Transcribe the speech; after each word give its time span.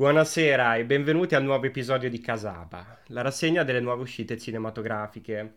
Buonasera 0.00 0.76
e 0.76 0.86
benvenuti 0.86 1.34
al 1.34 1.44
nuovo 1.44 1.66
episodio 1.66 2.08
di 2.08 2.22
Casaba, 2.22 3.00
la 3.08 3.20
rassegna 3.20 3.64
delle 3.64 3.80
nuove 3.80 4.00
uscite 4.00 4.38
cinematografiche. 4.38 5.56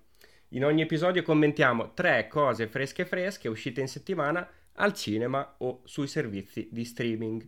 In 0.49 0.65
ogni 0.65 0.81
episodio 0.81 1.23
commentiamo 1.23 1.93
tre 1.93 2.27
cose 2.27 2.67
fresche 2.67 3.05
fresche 3.05 3.47
uscite 3.47 3.79
in 3.79 3.87
settimana 3.87 4.45
al 4.73 4.93
cinema 4.95 5.55
o 5.59 5.79
sui 5.85 6.07
servizi 6.07 6.67
di 6.69 6.83
streaming. 6.83 7.47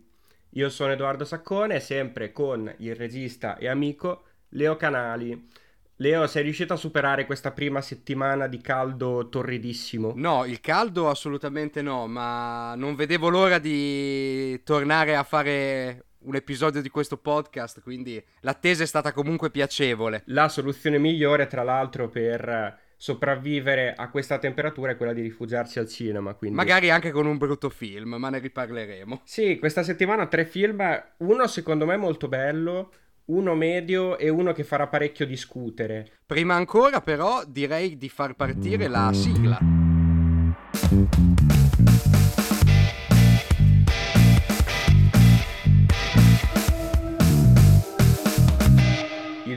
Io 0.52 0.70
sono 0.70 0.92
Edoardo 0.92 1.26
Saccone, 1.26 1.80
sempre 1.80 2.32
con 2.32 2.74
il 2.78 2.94
regista 2.94 3.58
e 3.58 3.68
amico 3.68 4.22
Leo 4.48 4.76
Canali. 4.76 5.48
Leo, 5.96 6.26
sei 6.26 6.44
riuscito 6.44 6.72
a 6.72 6.76
superare 6.76 7.26
questa 7.26 7.50
prima 7.50 7.82
settimana 7.82 8.46
di 8.46 8.62
caldo 8.62 9.28
torridissimo? 9.28 10.14
No, 10.16 10.46
il 10.46 10.62
caldo 10.62 11.10
assolutamente 11.10 11.82
no, 11.82 12.06
ma 12.06 12.74
non 12.74 12.94
vedevo 12.94 13.28
l'ora 13.28 13.58
di 13.58 14.62
tornare 14.62 15.14
a 15.14 15.24
fare 15.24 16.04
un 16.26 16.34
episodio 16.34 16.82
di 16.82 16.88
questo 16.88 17.16
podcast, 17.16 17.80
quindi 17.80 18.22
l'attesa 18.40 18.82
è 18.82 18.86
stata 18.86 19.12
comunque 19.12 19.50
piacevole. 19.50 20.22
La 20.26 20.48
soluzione 20.48 20.98
migliore, 20.98 21.46
tra 21.46 21.62
l'altro, 21.62 22.08
per 22.08 22.78
sopravvivere 22.96 23.94
a 23.94 24.08
questa 24.08 24.38
temperatura 24.38 24.92
è 24.92 24.96
quella 24.96 25.12
di 25.12 25.22
rifugiarsi 25.22 25.78
al 25.78 25.88
cinema. 25.88 26.34
Quindi... 26.34 26.56
Magari 26.56 26.90
anche 26.90 27.10
con 27.10 27.26
un 27.26 27.36
brutto 27.36 27.68
film, 27.68 28.16
ma 28.18 28.28
ne 28.28 28.38
riparleremo. 28.38 29.20
Sì, 29.24 29.58
questa 29.58 29.82
settimana 29.82 30.26
tre 30.26 30.44
film, 30.44 30.82
uno 31.18 31.46
secondo 31.46 31.86
me 31.86 31.96
molto 31.96 32.26
bello, 32.28 32.90
uno 33.26 33.54
medio 33.54 34.18
e 34.18 34.28
uno 34.28 34.52
che 34.52 34.64
farà 34.64 34.88
parecchio 34.88 35.26
discutere. 35.26 36.10
Prima 36.26 36.54
ancora 36.54 37.00
però 37.00 37.42
direi 37.46 37.96
di 37.96 38.08
far 38.08 38.34
partire 38.34 38.88
la 38.88 39.12
sigla. 39.12 39.58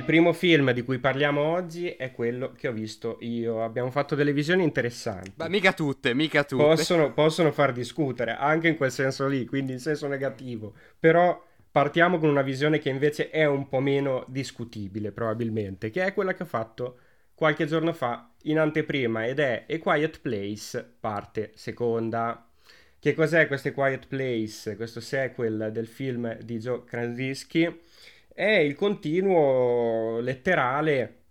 Primo 0.09 0.33
film 0.33 0.71
di 0.71 0.81
cui 0.81 0.97
parliamo 0.97 1.39
oggi 1.39 1.89
è 1.89 2.11
quello 2.11 2.53
che 2.53 2.67
ho 2.67 2.71
visto 2.71 3.17
io. 3.19 3.63
Abbiamo 3.63 3.91
fatto 3.91 4.15
delle 4.15 4.33
visioni 4.33 4.63
interessanti. 4.63 5.33
Ma 5.35 5.47
mica 5.47 5.71
tutte, 5.71 6.15
mica 6.15 6.43
tutte. 6.43 6.63
Possono, 6.63 7.13
possono 7.13 7.51
far 7.51 7.71
discutere, 7.73 8.31
anche 8.31 8.69
in 8.69 8.75
quel 8.75 8.91
senso 8.91 9.27
lì, 9.27 9.45
quindi 9.45 9.73
in 9.73 9.79
senso 9.79 10.07
negativo. 10.07 10.73
Però 10.99 11.39
partiamo 11.71 12.17
con 12.17 12.27
una 12.27 12.41
visione 12.41 12.79
che 12.79 12.89
invece 12.89 13.29
è 13.29 13.45
un 13.45 13.67
po' 13.67 13.81
meno 13.81 14.25
discutibile, 14.27 15.11
probabilmente, 15.11 15.91
che 15.91 16.03
è 16.03 16.11
quella 16.15 16.33
che 16.33 16.41
ho 16.41 16.47
fatto 16.47 16.97
qualche 17.35 17.67
giorno 17.67 17.93
fa 17.93 18.31
in 18.45 18.57
anteprima 18.57 19.27
ed 19.27 19.37
è 19.37 19.65
A 19.69 19.77
Quiet 19.77 20.21
Place, 20.21 20.91
parte 20.99 21.51
seconda. 21.53 22.49
Che 22.97 23.13
cos'è 23.13 23.45
questo 23.45 23.71
Quiet 23.73 24.07
Place? 24.07 24.75
Questo 24.75 25.01
sequel 25.01 25.69
del 25.71 25.85
film 25.85 26.35
di 26.39 26.57
Joe 26.57 26.83
Krasinski 26.83 27.81
è 28.39 28.55
il 28.55 28.73
continuo 28.73 30.21
letterale 30.21 31.23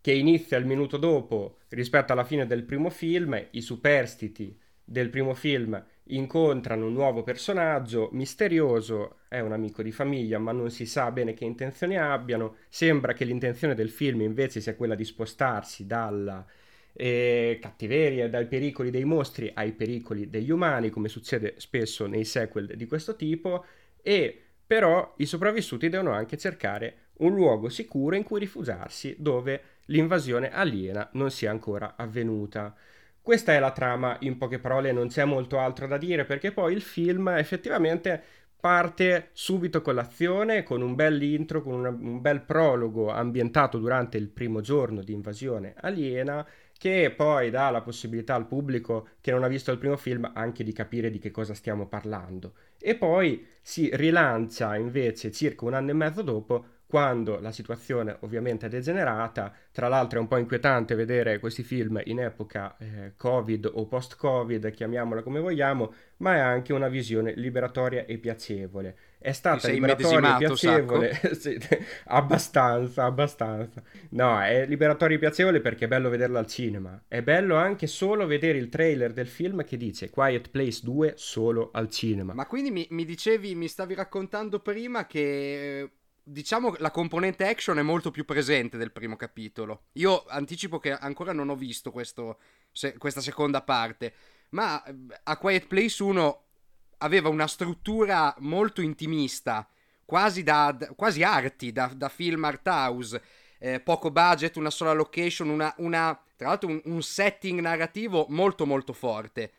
che 0.00 0.12
inizia 0.12 0.58
il 0.58 0.64
minuto 0.64 0.96
dopo 0.96 1.56
rispetto 1.70 2.12
alla 2.12 2.22
fine 2.22 2.46
del 2.46 2.62
primo 2.62 2.88
film, 2.88 3.48
i 3.50 3.60
superstiti 3.60 4.56
del 4.84 5.10
primo 5.10 5.34
film 5.34 5.84
incontrano 6.04 6.86
un 6.86 6.92
nuovo 6.92 7.24
personaggio 7.24 8.10
misterioso, 8.12 9.16
è 9.26 9.40
un 9.40 9.50
amico 9.50 9.82
di 9.82 9.90
famiglia 9.90 10.38
ma 10.38 10.52
non 10.52 10.70
si 10.70 10.86
sa 10.86 11.10
bene 11.10 11.34
che 11.34 11.44
intenzioni 11.44 11.98
abbiano, 11.98 12.58
sembra 12.68 13.12
che 13.12 13.24
l'intenzione 13.24 13.74
del 13.74 13.90
film 13.90 14.20
invece 14.20 14.60
sia 14.60 14.76
quella 14.76 14.94
di 14.94 15.04
spostarsi 15.04 15.84
dalla 15.84 16.46
eh, 16.92 17.58
cattiveria, 17.60 18.28
dai 18.28 18.46
pericoli 18.46 18.90
dei 18.90 19.04
mostri 19.04 19.50
ai 19.52 19.72
pericoli 19.72 20.30
degli 20.30 20.52
umani, 20.52 20.90
come 20.90 21.08
succede 21.08 21.54
spesso 21.56 22.06
nei 22.06 22.24
sequel 22.24 22.76
di 22.76 22.86
questo 22.86 23.16
tipo, 23.16 23.64
e 24.00 24.44
però 24.70 25.14
i 25.16 25.26
sopravvissuti 25.26 25.88
devono 25.88 26.12
anche 26.12 26.36
cercare 26.36 27.08
un 27.22 27.34
luogo 27.34 27.68
sicuro 27.68 28.14
in 28.14 28.22
cui 28.22 28.38
rifugiarsi 28.38 29.16
dove 29.18 29.62
l'invasione 29.86 30.52
aliena 30.52 31.08
non 31.14 31.32
sia 31.32 31.50
ancora 31.50 31.94
avvenuta. 31.96 32.72
Questa 33.20 33.52
è 33.52 33.58
la 33.58 33.72
trama, 33.72 34.16
in 34.20 34.38
poche 34.38 34.60
parole 34.60 34.92
non 34.92 35.08
c'è 35.08 35.24
molto 35.24 35.58
altro 35.58 35.88
da 35.88 35.98
dire 35.98 36.24
perché 36.24 36.52
poi 36.52 36.72
il 36.72 36.82
film 36.82 37.30
effettivamente 37.30 38.22
parte 38.60 39.30
subito 39.32 39.82
con 39.82 39.96
l'azione, 39.96 40.62
con 40.62 40.82
un 40.82 40.94
bel 40.94 41.20
intro, 41.20 41.62
con 41.62 41.84
un 41.84 42.20
bel 42.20 42.40
prologo 42.42 43.10
ambientato 43.10 43.76
durante 43.76 44.18
il 44.18 44.28
primo 44.28 44.60
giorno 44.60 45.02
di 45.02 45.12
invasione 45.12 45.74
aliena 45.78 46.46
che 46.80 47.12
poi 47.14 47.50
dà 47.50 47.68
la 47.68 47.82
possibilità 47.82 48.34
al 48.34 48.46
pubblico 48.46 49.08
che 49.20 49.30
non 49.30 49.44
ha 49.44 49.48
visto 49.48 49.70
il 49.70 49.76
primo 49.76 49.98
film 49.98 50.30
anche 50.32 50.64
di 50.64 50.72
capire 50.72 51.10
di 51.10 51.18
che 51.18 51.30
cosa 51.30 51.52
stiamo 51.52 51.86
parlando. 51.86 52.54
E 52.80 52.94
poi 52.94 53.46
si 53.60 53.90
rilancia 53.92 54.74
invece 54.76 55.30
circa 55.30 55.66
un 55.66 55.74
anno 55.74 55.90
e 55.90 55.92
mezzo 55.92 56.22
dopo 56.22 56.64
quando 56.86 57.38
la 57.38 57.52
situazione 57.52 58.16
ovviamente 58.20 58.64
è 58.64 58.68
degenerata, 58.70 59.52
tra 59.72 59.88
l'altro 59.88 60.18
è 60.18 60.22
un 60.22 60.28
po' 60.28 60.38
inquietante 60.38 60.94
vedere 60.94 61.38
questi 61.38 61.62
film 61.62 62.00
in 62.04 62.18
epoca 62.18 62.74
eh, 62.78 63.12
Covid 63.14 63.70
o 63.74 63.84
post-Covid, 63.84 64.70
chiamiamola 64.70 65.22
come 65.22 65.40
vogliamo, 65.40 65.92
ma 66.16 66.36
è 66.36 66.38
anche 66.38 66.72
una 66.72 66.88
visione 66.88 67.34
liberatoria 67.34 68.06
e 68.06 68.16
piacevole. 68.16 68.96
È 69.22 69.32
stata 69.32 69.68
liberatoria 69.68 70.36
piacevole, 70.36 71.20
sì, 71.38 71.58
abbastanza, 72.06 73.04
abbastanza. 73.04 73.82
No, 74.10 74.40
è 74.40 74.64
liberatoria 74.64 75.18
piacevole 75.18 75.60
perché 75.60 75.84
è 75.84 75.88
bello 75.88 76.08
vederla 76.08 76.38
al 76.38 76.46
cinema. 76.46 77.04
È 77.06 77.20
bello 77.20 77.56
anche 77.56 77.86
solo 77.86 78.26
vedere 78.26 78.56
il 78.56 78.70
trailer 78.70 79.12
del 79.12 79.28
film 79.28 79.62
che 79.64 79.76
dice 79.76 80.08
Quiet 80.08 80.48
Place 80.48 80.80
2 80.82 81.12
solo 81.16 81.68
al 81.74 81.90
cinema. 81.90 82.32
Ma 82.32 82.46
quindi 82.46 82.70
mi, 82.70 82.86
mi 82.92 83.04
dicevi, 83.04 83.54
mi 83.54 83.68
stavi 83.68 83.92
raccontando 83.92 84.60
prima 84.60 85.06
che 85.06 85.90
diciamo 86.22 86.74
la 86.78 86.90
componente 86.90 87.46
action 87.46 87.78
è 87.78 87.82
molto 87.82 88.10
più 88.10 88.24
presente 88.24 88.78
del 88.78 88.90
primo 88.90 89.16
capitolo. 89.16 89.88
Io 89.92 90.24
anticipo 90.28 90.78
che 90.78 90.92
ancora 90.92 91.32
non 91.34 91.50
ho 91.50 91.56
visto 91.56 91.90
questo, 91.90 92.38
se, 92.72 92.96
questa 92.96 93.20
seconda 93.20 93.60
parte, 93.60 94.14
ma 94.50 94.82
eh, 94.82 94.94
a 95.24 95.36
Quiet 95.36 95.66
Place 95.66 96.02
1 96.02 96.44
aveva 97.02 97.28
una 97.28 97.46
struttura 97.46 98.34
molto 98.38 98.80
intimista, 98.80 99.68
quasi, 100.04 100.42
da, 100.42 100.76
quasi 100.96 101.22
arti, 101.22 101.72
da, 101.72 101.90
da 101.94 102.08
film 102.08 102.44
art 102.44 102.66
house. 102.66 103.22
Eh, 103.58 103.80
poco 103.80 104.10
budget, 104.10 104.56
una 104.56 104.70
sola 104.70 104.92
location, 104.92 105.50
una, 105.50 105.74
una 105.78 106.18
tra 106.34 106.48
l'altro 106.48 106.70
un, 106.70 106.80
un 106.84 107.02
setting 107.02 107.60
narrativo 107.60 108.24
molto 108.30 108.64
molto 108.64 108.94
forte. 108.94 109.52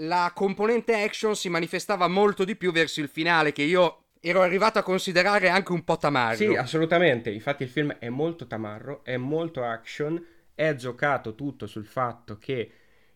La 0.00 0.32
componente 0.34 1.00
action 1.00 1.36
si 1.36 1.48
manifestava 1.48 2.08
molto 2.08 2.44
di 2.44 2.56
più 2.56 2.72
verso 2.72 3.00
il 3.00 3.08
finale, 3.08 3.52
che 3.52 3.62
io 3.62 4.06
ero 4.20 4.42
arrivato 4.42 4.78
a 4.78 4.82
considerare 4.82 5.48
anche 5.48 5.72
un 5.72 5.84
po' 5.84 5.96
tamarro. 5.96 6.36
Sì, 6.36 6.56
assolutamente. 6.56 7.30
Infatti 7.30 7.62
il 7.62 7.68
film 7.68 7.92
è 7.98 8.08
molto 8.08 8.46
tamarro, 8.46 9.04
è 9.04 9.16
molto 9.16 9.62
action, 9.62 10.22
è 10.54 10.74
giocato 10.74 11.34
tutto 11.34 11.66
sul 11.66 11.86
fatto 11.86 12.38
che 12.38 12.72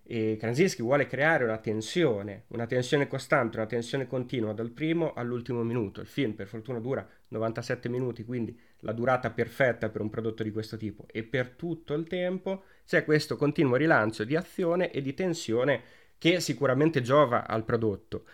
eh, 0.06 0.36
Krasinski 0.38 0.82
vuole 0.82 1.06
creare 1.06 1.44
una 1.44 1.56
tensione, 1.56 2.44
una 2.48 2.66
tensione 2.66 3.08
costante, 3.08 3.56
una 3.56 3.66
tensione 3.66 4.06
continua 4.06 4.52
dal 4.52 4.70
primo 4.70 5.14
all'ultimo 5.14 5.62
minuto. 5.62 6.00
Il 6.00 6.06
film 6.06 6.32
per 6.32 6.46
fortuna 6.46 6.78
dura 6.78 7.06
97 7.28 7.88
minuti, 7.88 8.24
quindi 8.24 8.58
la 8.80 8.92
durata 8.92 9.30
perfetta 9.30 9.88
per 9.88 10.02
un 10.02 10.10
prodotto 10.10 10.42
di 10.42 10.52
questo 10.52 10.76
tipo 10.76 11.06
e 11.10 11.22
per 11.22 11.50
tutto 11.50 11.94
il 11.94 12.06
tempo 12.06 12.64
c'è 12.86 13.04
questo 13.04 13.36
continuo 13.36 13.76
rilancio 13.76 14.24
di 14.24 14.36
azione 14.36 14.90
e 14.90 15.00
di 15.00 15.14
tensione 15.14 15.82
che 16.18 16.40
sicuramente 16.40 17.00
giova 17.00 17.46
al 17.46 17.64
prodotto. 17.64 18.24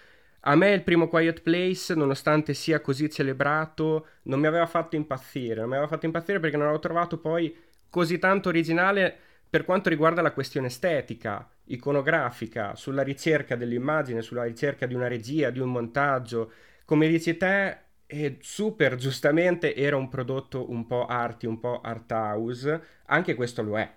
A 0.45 0.57
me 0.57 0.73
il 0.73 0.83
primo 0.83 1.07
Quiet 1.07 1.43
Place, 1.43 1.95
nonostante 1.95 2.55
sia 2.55 2.81
così 2.81 3.11
celebrato, 3.11 4.07
non 4.23 4.41
mi 4.41 4.47
aveva 4.47 4.67
fatto 4.67 4.97
impazzire. 4.97 5.61
Non 5.61 5.69
mi 5.69 5.75
aveva 5.75 5.89
fatto 5.89 6.07
impazzire 6.07 6.41
perché 6.41 6.57
non 6.57 6.65
l'avevo 6.65 6.83
trovato 6.83 7.19
poi 7.19 7.55
così 7.91 8.19
tanto 8.19 8.49
originale 8.49 9.29
per 9.51 9.65
quanto 9.65 9.89
riguarda 9.89 10.23
la 10.23 10.33
questione 10.33 10.69
estetica, 10.69 11.47
iconografica, 11.73 12.75
sulla 12.75 13.03
ricerca 13.03 13.57
dell'immagine, 13.57 14.23
sulla 14.23 14.45
ricerca 14.45 14.87
di 14.87 14.95
una 14.95 15.09
regia, 15.09 15.51
di 15.51 15.59
un 15.59 15.71
montaggio. 15.71 16.53
Come 16.85 17.09
dici 17.09 17.37
te, 17.37 17.79
e 18.07 18.39
super 18.41 18.97
giustamente 18.97 19.75
era 19.75 19.97
un 19.97 20.09
prodotto 20.09 20.71
un 20.71 20.87
po' 20.87 21.07
arty, 21.07 21.47
un 21.47 21.61
po' 21.61 21.81
art 21.81 22.11
house, 22.11 22.83
anche 23.07 23.35
questo 23.35 23.63
lo 23.63 23.79
è, 23.79 23.89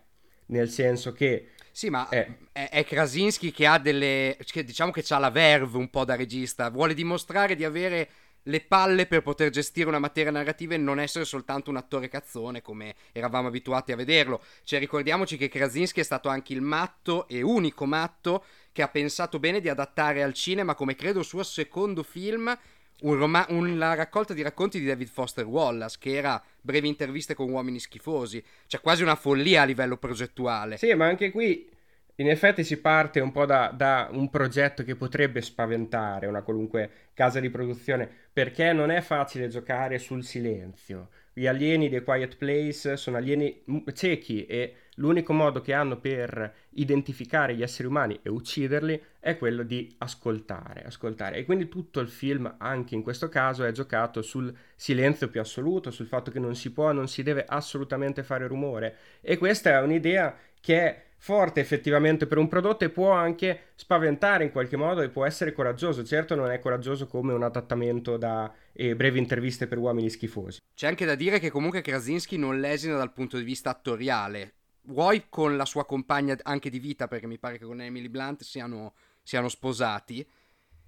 nel 0.48 0.70
senso 0.70 1.12
che 1.14 1.50
sì, 1.76 1.90
ma 1.90 2.08
è, 2.10 2.28
è 2.52 2.86
Krasinski 2.86 3.52
che 3.52 3.66
ha 3.66 3.80
delle. 3.80 4.38
Che 4.46 4.64
diciamo 4.64 4.92
che 4.92 5.04
ha 5.10 5.18
la 5.18 5.32
verve 5.32 5.78
un 5.78 5.90
po' 5.90 6.06
da 6.06 6.16
regista. 6.16 6.70
Vuole 6.70 6.94
dimostrare 6.94 7.56
di 7.56 7.66
avere 7.66 8.08
le 8.44 8.62
palle 8.62 9.06
per 9.06 9.22
poter 9.22 9.50
gestire 9.50 9.88
una 9.88 10.00
materia 10.00 10.32
narrativa 10.32 10.74
e 10.74 10.78
non 10.78 11.00
essere 11.00 11.26
soltanto 11.26 11.70
un 11.70 11.78
attore 11.78 12.10
cazzone 12.10 12.62
come 12.62 12.96
eravamo 13.12 13.48
abituati 13.48 13.92
a 13.92 13.96
vederlo. 13.96 14.42
Cioè, 14.64 14.80
ricordiamoci 14.80 15.38
che 15.38 15.50
Krasinski 15.50 16.00
è 16.00 16.04
stato 16.04 16.30
anche 16.30 16.54
il 16.54 16.62
matto 16.62 17.28
e 17.28 17.42
unico 17.42 17.86
matto 17.86 18.44
che 18.72 18.82
ha 18.82 18.88
pensato 18.88 19.40
bene 19.40 19.62
di 19.62 19.70
adattare 19.70 20.24
al 20.24 20.34
cinema, 20.34 20.76
come 20.76 20.96
credo 20.96 21.20
il 21.20 21.26
suo 21.26 21.44
secondo 21.44 22.04
film, 22.04 22.58
un 23.02 23.16
rom- 23.16 23.46
una 23.50 23.94
raccolta 23.94 24.34
di 24.34 24.42
racconti 24.42 24.80
di 24.80 24.86
David 24.86 25.10
Foster 25.10 25.46
Wallace, 25.46 25.98
che 26.00 26.16
era 26.16 26.42
brevi 26.60 26.88
interviste 26.88 27.36
con 27.36 27.50
uomini 27.50 27.80
schifosi. 27.80 28.44
Cioè, 28.68 28.82
quasi 28.82 29.04
una 29.04 29.16
follia 29.16 29.62
a 29.62 29.66
livello 29.66 29.98
progettuale. 29.98 30.78
Sì, 30.78 30.94
ma 30.94 31.06
anche 31.06 31.32
qui 31.32 31.70
In 32.18 32.30
effetti 32.30 32.64
si 32.64 32.80
parte 32.80 33.20
un 33.20 33.32
po' 33.32 33.46
da, 33.46 33.74
da, 33.76 34.08
un 34.12 34.30
progetto 34.30 34.84
che 34.84 34.96
potrebbe 34.96 35.42
spaventare 35.42 36.28
una 36.28 36.44
qualunque 36.44 36.90
casa 37.14 37.40
di 37.40 37.50
produzione, 37.50 38.08
perché 38.32 38.72
non 38.72 38.92
è 38.92 39.02
facile 39.02 39.48
giocare 39.48 39.98
sul 39.98 40.24
silenzio. 40.24 41.10
Gli 41.34 41.48
alieni 41.48 41.90
dei 41.90 42.04
Quiet 42.04 42.38
Place 42.38 42.98
sono 42.98 43.18
alieni 43.18 43.64
ciechi 43.94 44.46
e 44.46 44.76
l'unico 44.98 45.34
modo 45.34 45.62
che 45.62 45.74
hanno 45.74 45.98
per 45.98 46.54
identificare 46.74 47.56
gli 47.56 47.64
esseri 47.64 47.88
umani 47.88 48.20
e 48.22 48.30
ucciderli 48.30 49.02
è 49.20 49.36
quello 49.36 49.64
di 49.64 49.96
ascoltare, 49.98 50.84
ascoltare. 50.84 51.38
E 51.38 51.46
quindi 51.46 51.68
tutto 51.68 52.00
il 52.00 52.10
film, 52.10 52.54
anche 52.60 52.94
in 52.94 53.02
questo 53.02 53.28
caso, 53.28 53.64
è 53.64 53.72
giocato 53.72 54.22
sul 54.22 54.56
silenzio 54.76 55.30
più 55.30 55.42
assoluto, 55.42 55.90
sul 55.90 56.06
fatto 56.06 56.30
che 56.30 56.38
non 56.38 56.54
si 56.54 56.72
può, 56.72 56.92
non 56.92 57.08
si 57.08 57.24
deve 57.24 57.44
assolutamente 57.48 58.22
fare 58.22 58.46
rumore. 58.46 58.96
E 59.22 59.38
questa 59.40 59.72
è 59.72 59.82
un'idea 59.82 60.38
che 60.60 60.80
è 60.80 61.04
forte 61.24 61.62
effettivamente 61.62 62.28
per 62.28 62.38
un 62.38 62.50
prodotto 62.50 62.84
e 62.84 62.90
può 62.90 63.12
anche 63.12 63.68
spaventare 63.76 64.44
in 64.44 64.52
qualche 64.52 64.76
modo 64.76 65.00
e 65.00 65.08
può 65.08 65.24
essere 65.24 65.54
coraggioso. 65.54 66.04
Certo 66.04 66.36
non 66.36 66.52
è 66.52 66.60
coraggioso 66.60 67.08
come 67.08 67.32
un 67.32 67.44
adattamento 67.44 68.18
da 68.18 68.54
eh, 68.74 68.94
brevi 68.94 69.20
interviste 69.20 69.66
per 69.68 69.78
uomini 69.78 70.10
schifosi. 70.10 70.60
C'è 70.76 70.86
anche 70.86 71.06
da 71.06 71.16
dire 71.16 71.40
che 71.40 71.50
comunque 71.50 71.80
Krasinski 71.80 72.36
non 72.36 72.60
lesina 72.60 72.98
dal 72.98 73.14
punto 73.14 73.38
di 73.38 73.44
vista 73.46 73.70
attoriale. 73.70 74.56
Vuoi 74.88 75.28
con 75.30 75.56
la 75.56 75.64
sua 75.64 75.86
compagna 75.86 76.36
anche 76.42 76.70
di 76.70 76.80
vita, 76.80 77.08
perché 77.08 77.26
mi 77.26 77.40
pare 77.40 77.58
che 77.58 77.64
con 77.64 77.80
Emily 77.80 78.10
Blunt 78.10 78.44
siano, 78.44 78.94
siano 79.24 79.48
sposati. 79.48 80.28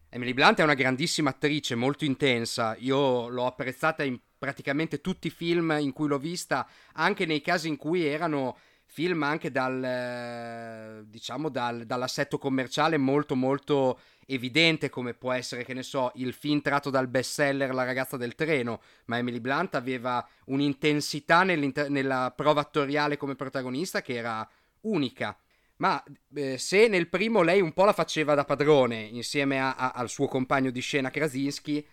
Emily 0.09 0.33
Blunt 0.33 0.59
è 0.59 0.63
una 0.63 0.73
grandissima 0.73 1.29
attrice, 1.29 1.75
molto 1.75 2.03
intensa. 2.03 2.75
Io 2.79 3.29
l'ho 3.29 3.45
apprezzata 3.45 4.03
in 4.03 4.19
praticamente 4.37 4.99
tutti 4.99 5.27
i 5.27 5.31
film 5.31 5.77
in 5.79 5.93
cui 5.93 6.09
l'ho 6.09 6.19
vista, 6.19 6.67
anche 6.95 7.25
nei 7.25 7.39
casi 7.39 7.69
in 7.69 7.77
cui 7.77 8.05
erano 8.05 8.57
film 8.95 9.23
anche 9.23 9.51
dal, 9.51 11.03
diciamo, 11.05 11.49
dal, 11.49 11.83
dall'assetto 11.85 12.37
commerciale 12.37 12.95
molto 12.95 13.35
molto 13.35 13.99
evidente 14.25 14.89
come 14.89 15.13
può 15.13 15.33
essere, 15.33 15.65
che 15.65 15.73
ne 15.73 15.83
so, 15.83 16.13
il 16.15 16.31
film 16.31 16.61
tratto 16.61 16.89
dal 16.89 17.09
bestseller 17.09 17.73
La 17.73 17.83
ragazza 17.83 18.15
del 18.15 18.35
treno, 18.35 18.79
ma 19.07 19.17
Emily 19.17 19.41
Blunt 19.41 19.75
aveva 19.75 20.25
un'intensità 20.45 21.43
nella 21.43 22.31
prova 22.33 22.61
attoriale 22.61 23.17
come 23.17 23.35
protagonista 23.35 24.01
che 24.01 24.13
era 24.13 24.49
unica. 24.83 25.37
Ma 25.77 26.01
eh, 26.33 26.57
se 26.57 26.87
nel 26.87 27.09
primo 27.09 27.41
lei 27.41 27.59
un 27.59 27.73
po' 27.73 27.83
la 27.83 27.91
faceva 27.91 28.33
da 28.33 28.45
padrone 28.45 29.01
insieme 29.01 29.59
a, 29.59 29.75
a, 29.75 29.91
al 29.91 30.09
suo 30.09 30.27
compagno 30.27 30.71
di 30.71 30.79
scena 30.79 31.09
Krasinski, 31.09 31.85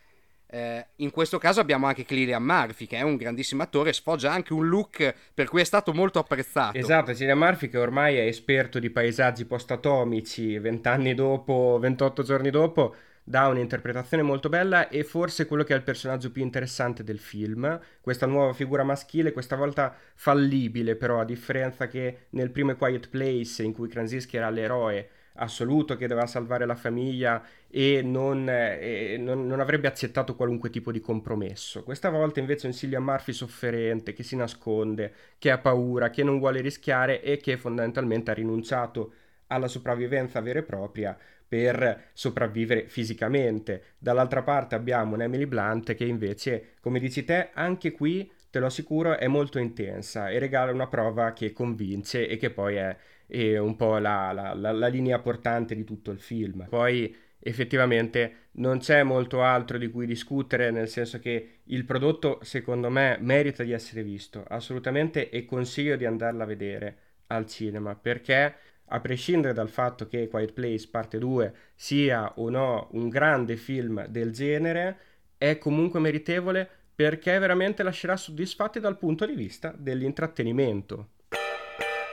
eh, 0.52 0.86
in 0.96 1.10
questo 1.10 1.38
caso 1.38 1.60
abbiamo 1.60 1.86
anche 1.86 2.04
Cillian 2.06 2.42
Murphy, 2.42 2.86
che 2.86 2.98
è 2.98 3.02
un 3.02 3.16
grandissimo 3.16 3.62
attore, 3.62 3.94
sfoggia 3.94 4.30
anche 4.30 4.52
un 4.52 4.68
look 4.68 5.14
per 5.32 5.48
cui 5.48 5.62
è 5.62 5.64
stato 5.64 5.94
molto 5.94 6.18
apprezzato. 6.18 6.76
Esatto, 6.76 7.14
Cillian 7.14 7.38
Murphy 7.38 7.68
che 7.68 7.78
ormai 7.78 8.16
è 8.16 8.26
esperto 8.26 8.78
di 8.78 8.90
paesaggi 8.90 9.46
post-atomici, 9.46 10.58
20 10.58 10.88
anni 10.88 11.14
dopo, 11.14 11.78
28 11.80 12.22
giorni 12.22 12.50
dopo, 12.50 12.94
dà 13.24 13.48
un'interpretazione 13.48 14.22
molto 14.22 14.50
bella 14.50 14.88
e 14.88 15.04
forse 15.04 15.46
quello 15.46 15.64
che 15.64 15.72
è 15.72 15.76
il 15.76 15.84
personaggio 15.84 16.30
più 16.30 16.42
interessante 16.42 17.02
del 17.02 17.18
film, 17.18 17.80
questa 18.02 18.26
nuova 18.26 18.52
figura 18.52 18.82
maschile, 18.82 19.32
questa 19.32 19.56
volta 19.56 19.96
fallibile 20.14 20.96
però, 20.96 21.20
a 21.20 21.24
differenza 21.24 21.88
che 21.88 22.26
nel 22.30 22.50
primo 22.50 22.76
Quiet 22.76 23.08
Place 23.08 23.62
in 23.62 23.72
cui 23.72 23.88
Krasinski 23.88 24.36
era 24.36 24.50
l'eroe, 24.50 25.08
assoluto 25.34 25.96
che 25.96 26.06
doveva 26.06 26.26
salvare 26.26 26.66
la 26.66 26.74
famiglia 26.74 27.42
e, 27.68 28.02
non, 28.02 28.46
eh, 28.48 29.16
non, 29.18 29.46
non, 29.46 29.60
avrebbe 29.60 29.88
accettato 29.88 30.34
qualunque 30.34 30.70
tipo 30.70 30.92
di 30.92 31.00
compromesso. 31.00 31.82
Questa 31.82 32.10
volta 32.10 32.40
invece 32.40 32.66
è 32.66 32.70
un 32.70 32.76
Cillian 32.76 33.02
Murphy 33.02 33.32
sofferente, 33.32 34.12
che 34.12 34.22
si 34.22 34.36
nasconde, 34.36 35.12
che 35.38 35.50
ha 35.50 35.58
paura, 35.58 36.10
che 36.10 36.22
non 36.22 36.38
vuole 36.38 36.60
rischiare 36.60 37.22
e 37.22 37.38
che 37.38 37.56
fondamentalmente 37.56 38.30
ha 38.30 38.34
rinunciato 38.34 39.12
alla 39.46 39.68
sopravvivenza 39.68 40.40
vera 40.40 40.60
e 40.60 40.62
propria 40.62 41.16
per 41.46 42.04
sopravvivere 42.14 42.88
fisicamente. 42.88 43.82
Dall'altra 43.98 44.42
parte 44.42 44.74
abbiamo 44.74 45.14
un'Emily 45.14 45.44
Blunt 45.44 45.94
che 45.94 46.04
invece, 46.04 46.70
come 46.80 46.98
dici 46.98 47.24
te, 47.24 47.50
anche 47.52 47.92
qui, 47.92 48.30
te 48.48 48.58
lo 48.58 48.66
assicuro, 48.66 49.18
è 49.18 49.26
molto 49.26 49.58
intensa 49.58 50.30
e 50.30 50.38
regala 50.38 50.72
una 50.72 50.86
prova 50.86 51.34
che 51.34 51.52
convince 51.52 52.26
e 52.26 52.38
che 52.38 52.48
poi 52.50 52.76
è 52.76 52.96
è 53.32 53.58
un 53.58 53.76
po' 53.76 53.96
la, 53.98 54.30
la, 54.32 54.52
la, 54.54 54.72
la 54.72 54.86
linea 54.88 55.18
portante 55.18 55.74
di 55.74 55.84
tutto 55.84 56.10
il 56.10 56.20
film. 56.20 56.66
Poi 56.68 57.14
effettivamente 57.38 58.48
non 58.52 58.78
c'è 58.78 59.02
molto 59.02 59.42
altro 59.42 59.78
di 59.78 59.90
cui 59.90 60.06
discutere, 60.06 60.70
nel 60.70 60.88
senso 60.88 61.18
che 61.18 61.60
il 61.64 61.84
prodotto 61.84 62.40
secondo 62.42 62.90
me 62.90 63.16
merita 63.20 63.62
di 63.62 63.72
essere 63.72 64.02
visto 64.02 64.44
assolutamente 64.46 65.30
e 65.30 65.46
consiglio 65.46 65.96
di 65.96 66.04
andarla 66.04 66.44
a 66.44 66.46
vedere 66.46 66.96
al 67.28 67.46
cinema 67.46 67.94
perché 67.94 68.54
a 68.84 69.00
prescindere 69.00 69.54
dal 69.54 69.70
fatto 69.70 70.06
che 70.06 70.28
Quiet 70.28 70.52
Place 70.52 70.88
parte 70.90 71.18
2 71.18 71.54
sia 71.74 72.34
o 72.36 72.50
no 72.50 72.88
un 72.92 73.08
grande 73.08 73.56
film 73.56 74.06
del 74.08 74.32
genere, 74.32 74.98
è 75.38 75.56
comunque 75.56 75.98
meritevole 75.98 76.68
perché 76.94 77.38
veramente 77.38 77.82
lascerà 77.82 78.16
soddisfatti 78.16 78.78
dal 78.78 78.98
punto 78.98 79.24
di 79.24 79.34
vista 79.34 79.74
dell'intrattenimento. 79.76 81.08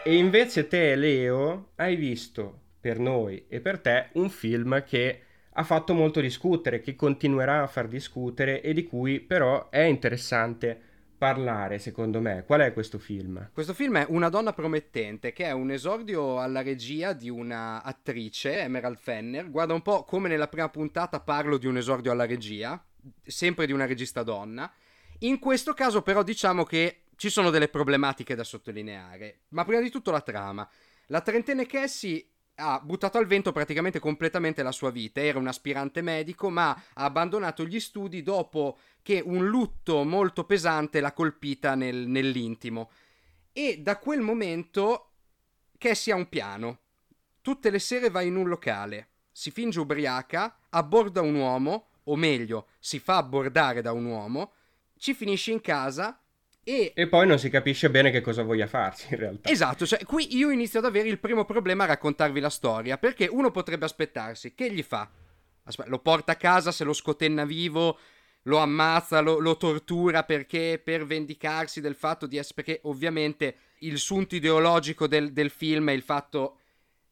E 0.01 0.15
invece 0.15 0.67
te, 0.67 0.95
Leo, 0.95 1.71
hai 1.75 1.97
visto 1.97 2.61
per 2.79 2.99
noi 2.99 3.45
e 3.49 3.59
per 3.59 3.79
te 3.79 4.09
un 4.13 4.29
film 4.29 4.83
che 4.83 5.21
ha 5.51 5.63
fatto 5.63 5.93
molto 5.93 6.21
discutere, 6.21 6.79
che 6.79 6.95
continuerà 6.95 7.63
a 7.63 7.67
far 7.67 7.89
discutere 7.89 8.61
e 8.61 8.73
di 8.73 8.85
cui 8.85 9.19
però 9.19 9.69
è 9.69 9.81
interessante 9.81 10.79
parlare, 11.17 11.79
secondo 11.79 12.21
me. 12.21 12.45
Qual 12.45 12.61
è 12.61 12.71
questo 12.71 12.97
film? 12.97 13.49
Questo 13.51 13.73
film 13.73 13.97
è 13.97 14.05
Una 14.07 14.29
donna 14.29 14.53
promettente, 14.53 15.33
che 15.33 15.43
è 15.43 15.51
un 15.51 15.69
esordio 15.69 16.39
alla 16.39 16.61
regia 16.61 17.11
di 17.11 17.29
una 17.29 17.83
attrice, 17.83 18.61
Emerald 18.61 18.97
Fenner. 18.97 19.51
Guarda 19.51 19.73
un 19.73 19.81
po' 19.81 20.05
come 20.05 20.29
nella 20.29 20.47
prima 20.47 20.69
puntata 20.69 21.19
parlo 21.19 21.57
di 21.57 21.67
un 21.67 21.75
esordio 21.75 22.11
alla 22.11 22.25
regia, 22.25 22.81
sempre 23.21 23.65
di 23.65 23.73
una 23.73 23.85
regista 23.85 24.23
donna. 24.23 24.71
In 25.19 25.39
questo 25.39 25.73
caso 25.73 26.01
però 26.01 26.23
diciamo 26.23 26.63
che 26.63 27.01
ci 27.19 27.29
sono 27.29 27.49
delle 27.49 27.67
problematiche 27.67 28.33
da 28.33 28.45
sottolineare, 28.45 29.41
ma 29.49 29.65
prima 29.65 29.81
di 29.81 29.89
tutto 29.89 30.09
la 30.09 30.21
trama. 30.21 30.65
La 31.07 31.19
trentenne 31.19 31.65
Cassie 31.65 32.25
ha 32.55 32.79
buttato 32.79 33.17
al 33.17 33.25
vento 33.25 33.51
praticamente 33.51 33.99
completamente 33.99 34.63
la 34.63 34.71
sua 34.71 34.89
vita. 34.89 35.19
Era 35.19 35.37
un 35.37 35.47
aspirante 35.47 36.01
medico, 36.01 36.49
ma 36.49 36.69
ha 36.69 37.03
abbandonato 37.03 37.65
gli 37.65 37.81
studi 37.81 38.23
dopo 38.23 38.77
che 39.01 39.21
un 39.23 39.47
lutto 39.47 40.05
molto 40.05 40.45
pesante 40.45 41.01
l'ha 41.01 41.11
colpita 41.11 41.75
nel, 41.75 42.07
nell'intimo. 42.07 42.89
E 43.51 43.79
da 43.81 43.97
quel 43.97 44.21
momento 44.21 45.15
Cassie 45.77 46.13
ha 46.13 46.15
un 46.15 46.29
piano. 46.29 46.79
Tutte 47.41 47.69
le 47.69 47.79
sere 47.79 48.09
va 48.09 48.21
in 48.21 48.37
un 48.37 48.47
locale, 48.47 49.09
si 49.29 49.51
finge 49.51 49.81
ubriaca, 49.81 50.57
abborda 50.69 51.19
un 51.19 51.35
uomo, 51.35 51.89
o 52.03 52.15
meglio, 52.15 52.69
si 52.79 52.97
fa 52.97 53.17
abbordare 53.17 53.81
da 53.81 53.91
un 53.91 54.05
uomo, 54.05 54.53
ci 54.97 55.13
finisce 55.13 55.51
in 55.51 55.59
casa 55.59 56.17
e... 56.63 56.91
e, 56.95 57.07
poi 57.07 57.25
non 57.25 57.39
si 57.39 57.49
capisce 57.49 57.89
bene 57.89 58.11
che 58.11 58.21
cosa 58.21 58.43
voglia 58.43 58.67
farsi 58.67 59.07
in 59.11 59.19
realtà. 59.19 59.49
Esatto, 59.49 59.85
cioè 59.85 60.03
qui 60.05 60.35
io 60.35 60.49
inizio 60.49 60.79
ad 60.79 60.85
avere 60.85 61.07
il 61.07 61.19
primo 61.19 61.45
problema 61.45 61.83
a 61.83 61.87
raccontarvi 61.87 62.39
la 62.39 62.49
storia, 62.49 62.97
perché 62.97 63.27
uno 63.27 63.51
potrebbe 63.51 63.85
aspettarsi, 63.85 64.53
che 64.53 64.71
gli 64.71 64.83
fa? 64.83 65.09
Aspetta, 65.63 65.89
lo 65.89 65.99
porta 65.99 66.33
a 66.33 66.35
casa, 66.35 66.71
se 66.71 66.83
lo 66.83 66.93
scotenna 66.93 67.45
vivo, 67.45 67.97
lo 68.43 68.57
ammazza, 68.57 69.19
lo, 69.19 69.39
lo 69.39 69.57
tortura 69.57 70.23
perché 70.23 70.81
per 70.83 71.05
vendicarsi 71.05 71.81
del 71.81 71.95
fatto 71.95 72.25
di 72.25 72.37
essere... 72.37 72.63
perché 72.63 72.79
ovviamente 72.83 73.55
il 73.79 73.97
sunto 73.97 74.35
ideologico 74.35 75.07
del, 75.07 75.31
del 75.31 75.49
film 75.49 75.89
è 75.89 75.93
il 75.93 76.01
fatto 76.01 76.57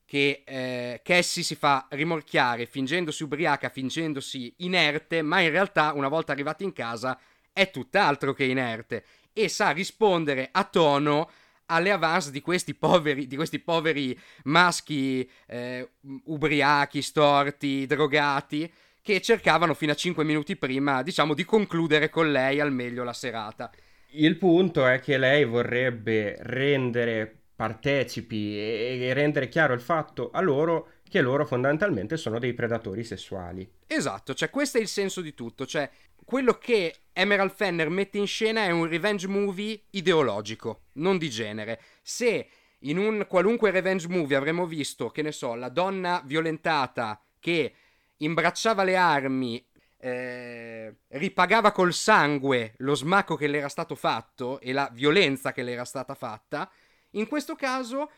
che 0.05 0.43
eh, 0.45 1.01
Cassie 1.03 1.43
si 1.43 1.55
fa 1.55 1.85
rimorchiare 1.89 2.65
fingendosi 2.65 3.23
ubriaca, 3.23 3.69
fingendosi 3.69 4.53
inerte, 4.57 5.21
ma 5.21 5.41
in 5.41 5.49
realtà 5.49 5.91
una 5.93 6.07
volta 6.07 6.31
arrivati 6.31 6.63
in 6.63 6.71
casa 6.71 7.19
è 7.51 7.69
tutt'altro 7.71 8.33
che 8.33 8.45
inerte 8.45 9.03
e 9.37 9.49
sa 9.49 9.69
rispondere 9.69 10.49
a 10.51 10.63
tono 10.63 11.29
alle 11.67 11.91
avance 11.91 12.31
di 12.31 12.41
questi 12.41 12.73
poveri, 12.73 13.27
di 13.27 13.35
questi 13.35 13.59
poveri 13.59 14.17
maschi 14.45 15.29
eh, 15.45 15.87
ubriachi, 16.23 17.03
storti, 17.03 17.85
drogati, 17.85 18.71
che 19.01 19.21
cercavano 19.21 19.75
fino 19.75 19.91
a 19.91 19.95
5 19.95 20.23
minuti 20.23 20.55
prima, 20.55 21.03
diciamo, 21.03 21.35
di 21.35 21.45
concludere 21.45 22.09
con 22.09 22.31
lei 22.31 22.59
al 22.59 22.71
meglio 22.71 23.03
la 23.03 23.13
serata. 23.13 23.71
Il 24.11 24.37
punto 24.37 24.87
è 24.87 24.99
che 24.99 25.17
lei 25.17 25.45
vorrebbe 25.45 26.37
rendere 26.39 27.31
partecipi 27.55 28.57
e 28.57 29.11
rendere 29.13 29.49
chiaro 29.49 29.73
il 29.73 29.81
fatto 29.81 30.31
a 30.31 30.41
loro 30.41 30.93
che 31.07 31.21
loro 31.21 31.45
fondamentalmente 31.45 32.17
sono 32.17 32.39
dei 32.39 32.53
predatori 32.53 33.03
sessuali. 33.03 33.69
Esatto, 33.87 34.33
cioè 34.33 34.49
questo 34.49 34.77
è 34.77 34.81
il 34.81 34.87
senso 34.87 35.21
di 35.21 35.33
tutto, 35.33 35.65
cioè 35.65 35.89
quello 36.23 36.57
che 36.57 36.93
Emerald 37.17 37.51
Fenner 37.51 37.89
mette 37.89 38.19
in 38.19 38.27
scena 38.27 38.65
è 38.65 38.69
un 38.69 38.87
revenge 38.87 39.27
movie 39.27 39.85
ideologico, 39.89 40.83
non 40.93 41.17
di 41.17 41.31
genere. 41.31 41.81
Se 42.03 42.47
in 42.81 42.99
un 42.99 43.25
qualunque 43.27 43.71
revenge 43.71 44.07
movie 44.07 44.35
avremmo 44.35 44.67
visto, 44.67 45.09
che 45.09 45.23
ne 45.23 45.31
so, 45.31 45.55
la 45.55 45.69
donna 45.69 46.21
violentata 46.23 47.19
che 47.39 47.73
imbracciava 48.17 48.83
le 48.83 48.95
armi, 48.95 49.65
eh, 49.97 50.95
ripagava 51.07 51.71
col 51.71 51.91
sangue 51.91 52.75
lo 52.77 52.93
smacco 52.93 53.35
che 53.35 53.47
le 53.47 53.57
era 53.57 53.69
stato 53.69 53.95
fatto 53.95 54.59
e 54.59 54.71
la 54.71 54.87
violenza 54.93 55.53
che 55.53 55.63
le 55.63 55.71
era 55.71 55.85
stata 55.85 56.13
fatta, 56.13 56.69
in 57.11 57.27
questo 57.27 57.55
caso 57.55 58.11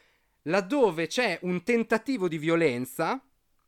laddove 0.44 1.08
c'è 1.08 1.39
un 1.44 1.63
tentativo 1.63 2.27
di 2.27 2.38
violenza, 2.38 3.24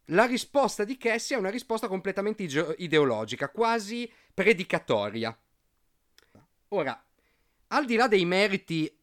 la 0.06 0.26
risposta 0.26 0.84
di 0.84 0.98
Cassie 0.98 1.38
è 1.38 1.40
una 1.40 1.50
risposta 1.50 1.88
completamente 1.88 2.44
ideologica, 2.78 3.50
quasi 3.50 4.12
predicatoria. 4.34 5.38
Ora, 6.70 7.06
al 7.68 7.86
di 7.86 7.96
là 7.96 8.08
dei 8.08 8.26
meriti 8.26 8.94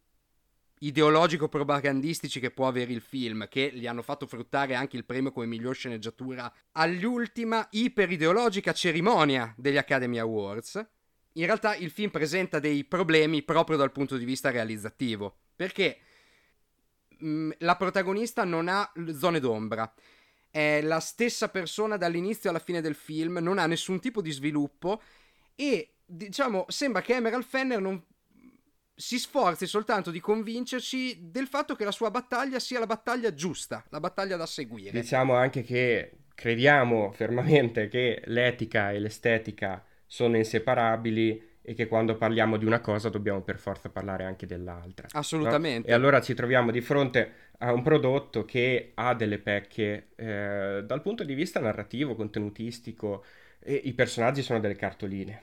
ideologico-propagandistici 0.80 2.40
che 2.40 2.50
può 2.50 2.68
avere 2.68 2.92
il 2.92 3.00
film, 3.00 3.48
che 3.48 3.70
gli 3.72 3.86
hanno 3.86 4.02
fatto 4.02 4.26
fruttare 4.26 4.74
anche 4.74 4.96
il 4.96 5.04
premio 5.04 5.32
come 5.32 5.46
miglior 5.46 5.74
sceneggiatura 5.74 6.52
all'ultima 6.72 7.66
iperideologica 7.70 8.72
cerimonia 8.72 9.52
degli 9.56 9.76
Academy 9.76 10.18
Awards, 10.18 10.86
in 11.32 11.46
realtà 11.46 11.74
il 11.76 11.90
film 11.90 12.10
presenta 12.10 12.58
dei 12.58 12.84
problemi 12.84 13.42
proprio 13.42 13.76
dal 13.76 13.92
punto 13.92 14.16
di 14.16 14.24
vista 14.24 14.50
realizzativo, 14.50 15.36
perché 15.54 15.98
mh, 17.18 17.28
mm, 17.28 17.50
la 17.58 17.76
protagonista 17.76 18.44
non 18.44 18.68
ha 18.68 18.90
zone 19.12 19.40
d'ombra, 19.40 19.92
è 20.58 20.80
la 20.82 20.98
stessa 20.98 21.48
persona 21.48 21.96
dall'inizio 21.96 22.50
alla 22.50 22.58
fine 22.58 22.80
del 22.80 22.96
film, 22.96 23.38
non 23.40 23.58
ha 23.58 23.66
nessun 23.66 24.00
tipo 24.00 24.20
di 24.20 24.32
sviluppo 24.32 25.00
e 25.54 25.92
diciamo 26.04 26.64
sembra 26.68 27.00
che 27.00 27.14
Emerald 27.14 27.44
Fenner 27.44 27.80
non 27.80 28.04
si 28.92 29.20
sforzi 29.20 29.66
soltanto 29.66 30.10
di 30.10 30.18
convincerci 30.18 31.30
del 31.30 31.46
fatto 31.46 31.76
che 31.76 31.84
la 31.84 31.92
sua 31.92 32.10
battaglia 32.10 32.58
sia 32.58 32.80
la 32.80 32.86
battaglia 32.86 33.32
giusta, 33.32 33.84
la 33.90 34.00
battaglia 34.00 34.36
da 34.36 34.46
seguire. 34.46 34.90
Diciamo 34.90 35.36
anche 35.36 35.62
che 35.62 36.24
crediamo 36.34 37.12
fermamente 37.12 37.86
che 37.86 38.22
l'etica 38.24 38.90
e 38.90 38.98
l'estetica 38.98 39.84
sono 40.06 40.36
inseparabili 40.36 41.40
e 41.68 41.74
che 41.74 41.86
quando 41.86 42.16
parliamo 42.16 42.56
di 42.56 42.64
una 42.64 42.80
cosa 42.80 43.10
dobbiamo 43.10 43.42
per 43.42 43.58
forza 43.58 43.90
parlare 43.90 44.24
anche 44.24 44.46
dell'altra. 44.46 45.06
Assolutamente. 45.10 45.86
No? 45.86 45.92
E 45.92 45.96
allora 45.96 46.22
ci 46.22 46.32
troviamo 46.32 46.70
di 46.70 46.80
fronte 46.80 47.32
a 47.58 47.74
un 47.74 47.82
prodotto 47.82 48.46
che 48.46 48.92
ha 48.94 49.14
delle 49.14 49.36
pecche 49.36 50.06
eh, 50.16 50.82
dal 50.86 51.02
punto 51.02 51.24
di 51.24 51.34
vista 51.34 51.60
narrativo, 51.60 52.14
contenutistico, 52.14 53.22
e 53.58 53.74
i 53.74 53.92
personaggi 53.92 54.40
sono 54.40 54.60
delle 54.60 54.76
cartoline. 54.76 55.42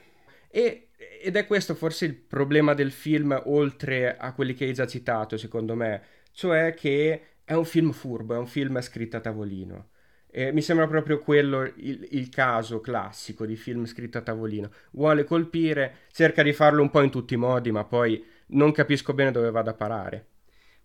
E, 0.50 0.88
ed 1.22 1.36
è 1.36 1.46
questo 1.46 1.76
forse 1.76 2.06
il 2.06 2.14
problema 2.14 2.74
del 2.74 2.90
film, 2.90 3.40
oltre 3.44 4.16
a 4.16 4.32
quelli 4.32 4.54
che 4.54 4.64
hai 4.64 4.74
già 4.74 4.88
citato, 4.88 5.36
secondo 5.36 5.76
me, 5.76 6.02
cioè 6.32 6.74
che 6.74 7.20
è 7.44 7.52
un 7.52 7.64
film 7.64 7.92
furbo, 7.92 8.34
è 8.34 8.38
un 8.38 8.48
film 8.48 8.80
scritto 8.80 9.16
a 9.16 9.20
tavolino. 9.20 9.90
E 10.36 10.52
mi 10.52 10.60
sembra 10.60 10.86
proprio 10.86 11.18
quello 11.18 11.62
il, 11.62 12.08
il, 12.10 12.28
caso 12.28 12.78
classico 12.82 13.46
di 13.46 13.56
film 13.56 13.86
scritto 13.86 14.18
a 14.18 14.20
tavolino. 14.20 14.70
Vuole 14.90 15.24
colpire, 15.24 16.00
cerca 16.12 16.42
di 16.42 16.52
farlo 16.52 16.82
un 16.82 16.90
po' 16.90 17.00
in 17.00 17.08
tutti 17.08 17.32
i 17.32 17.38
modi, 17.38 17.70
ma 17.70 17.84
poi 17.84 18.22
non 18.48 18.70
capisco 18.70 19.14
bene 19.14 19.30
dove 19.30 19.50
vada 19.50 19.70
a 19.70 19.74
parare. 19.74 20.26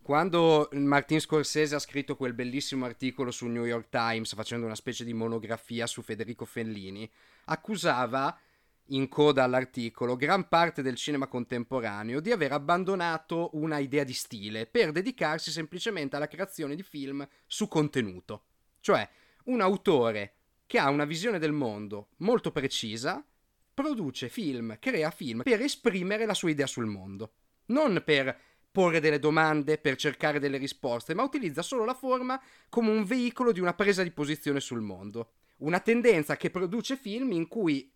Quando 0.01 0.70
Martin 0.72 1.20
Scorsese 1.20 1.75
ha 1.75 1.79
scritto 1.79 2.15
quel 2.15 2.31
bellissimo 2.31 2.86
articolo 2.86 3.29
sul 3.29 3.50
New 3.50 3.65
York 3.65 3.89
Times 3.89 4.34
facendo 4.36 4.65
una 4.65 4.75
specie 4.75 5.03
di 5.03 5.12
monografia 5.12 5.86
su 5.86 6.01
Federico 6.01 6.46
Fellini, 6.46 7.12
accusava 7.48 8.34
in 8.86 9.10
coda 9.10 9.43
all'articolo 9.43 10.15
gran 10.15 10.48
parte 10.48 10.81
del 10.81 10.96
cinema 10.96 11.27
contemporaneo 11.27 12.22
di 12.22 12.31
aver 12.31 12.53
abbandonato 12.53 13.50
una 13.55 13.79
idea 13.79 14.05
di 14.05 14.13
stile 14.13 14.65
per 14.65 14.93
dedicarsi 14.93 15.51
semplicemente 15.51 16.15
alla 16.15 16.29
creazione 16.29 16.74
di 16.74 16.84
film 16.84 17.27
su 17.46 17.67
contenuto. 17.67 18.46
Cioè, 18.79 19.08
un 19.45 19.62
autore 19.62 20.36
che 20.65 20.77
ha 20.77 20.89
una 20.89 21.05
visione 21.05 21.39
del 21.39 21.51
mondo 21.51 22.10
molto 22.17 22.51
precisa 22.51 23.24
produce 23.74 24.29
film, 24.29 24.77
crea 24.79 25.12
film 25.12 25.43
per 25.43 25.62
esprimere 25.62 26.25
la 26.25 26.33
sua 26.33 26.50
idea 26.50 26.67
sul 26.67 26.86
mondo, 26.86 27.33
non 27.67 28.01
per 28.05 28.38
porre 28.71 29.00
delle 29.00 29.19
domande, 29.19 29.77
per 29.77 29.95
cercare 29.95 30.39
delle 30.39 30.57
risposte, 30.57 31.13
ma 31.13 31.24
utilizza 31.24 31.62
solo 31.62 31.83
la 31.83 31.93
forma 31.93 32.41
come 32.69 32.89
un 32.89 33.03
veicolo 33.03 33.51
di 33.51 33.60
una 33.60 33.74
presa 33.74 34.03
di 34.03 34.12
posizione 34.12 34.60
sul 34.60 34.81
mondo. 34.81 35.33
Una 35.57 35.79
tendenza 35.79 36.38
che 36.38 36.50
produce 36.50 36.95
film 36.95 37.33
in 37.33 37.48
cui 37.48 37.91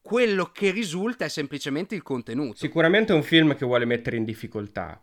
quello 0.00 0.46
che 0.46 0.70
risulta 0.70 1.24
è 1.24 1.28
semplicemente 1.28 1.94
il 1.94 2.02
contenuto. 2.02 2.56
Sicuramente 2.56 3.12
è 3.12 3.16
un 3.16 3.22
film 3.22 3.56
che 3.56 3.66
vuole 3.66 3.84
mettere 3.84 4.16
in 4.16 4.24
difficoltà 4.24 5.00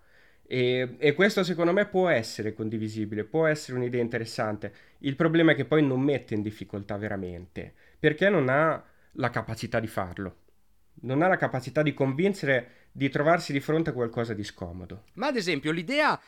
e, 0.52 0.96
e, 0.98 1.14
questo 1.14 1.44
secondo 1.44 1.72
me 1.72 1.86
può 1.86 2.10
essere 2.10 2.56
condivisibile, 2.56 3.24
può 3.24 3.46
essere 3.46 3.78
un'idea 3.78 4.02
interessante. 4.02 4.74
Il 5.02 5.16
problema 5.16 5.52
è 5.52 5.56
che 5.56 5.66
poi 5.66 5.86
non 5.86 6.02
mette 6.02 6.34
in 6.34 6.42
difficoltà 6.42 6.98
veramente, 6.98 7.72
perché 8.00 8.30
non 8.30 8.50
ha 8.50 8.84
la 9.12 9.30
capacità 9.30 9.80
di 9.80 9.86
farlo. 9.86 10.38
Non 11.02 11.22
ha 11.22 11.28
la 11.28 11.38
capacità 11.38 11.84
di 11.84 11.94
convincere 11.94 12.88
di 12.92 13.10
trovarsi 13.10 13.54
di 13.54 13.60
fronte 13.60 13.92
a 13.92 13.94
qualcosa 13.94 14.34
di 14.34 14.44
scomodo. 14.44 15.04
Ma 15.14 15.28
ad 15.28 15.36
esempio 15.36 15.72
l'idea 15.72 16.20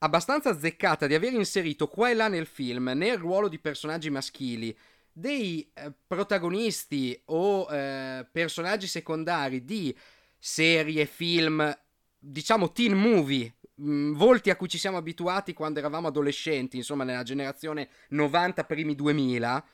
abbastanza 0.00 0.50
azzeccata 0.50 1.06
di 1.06 1.14
aver 1.14 1.32
inserito 1.32 1.88
qua 1.88 2.10
e 2.10 2.14
là 2.14 2.28
nel 2.28 2.46
film, 2.46 2.92
nel 2.94 3.16
ruolo 3.16 3.48
di 3.48 3.58
personaggi 3.58 4.10
maschili, 4.10 4.76
dei 5.10 5.66
eh, 5.72 5.90
protagonisti 6.06 7.18
o 7.26 7.66
eh, 7.70 8.26
personaggi 8.30 8.86
secondari 8.86 9.64
di 9.64 9.96
serie, 10.38 11.06
film, 11.06 11.74
diciamo 12.18 12.72
teen 12.72 12.92
movie 12.92 13.54
mh, 13.80 14.12
volti 14.12 14.50
a 14.50 14.56
cui 14.56 14.68
ci 14.68 14.78
siamo 14.78 14.96
abituati 14.96 15.52
quando 15.52 15.78
eravamo 15.78 16.08
adolescenti, 16.08 16.76
insomma 16.76 17.04
nella 17.04 17.22
generazione 17.22 17.88
90 18.10 18.64
primi 18.64 18.94
2000, 18.94 19.64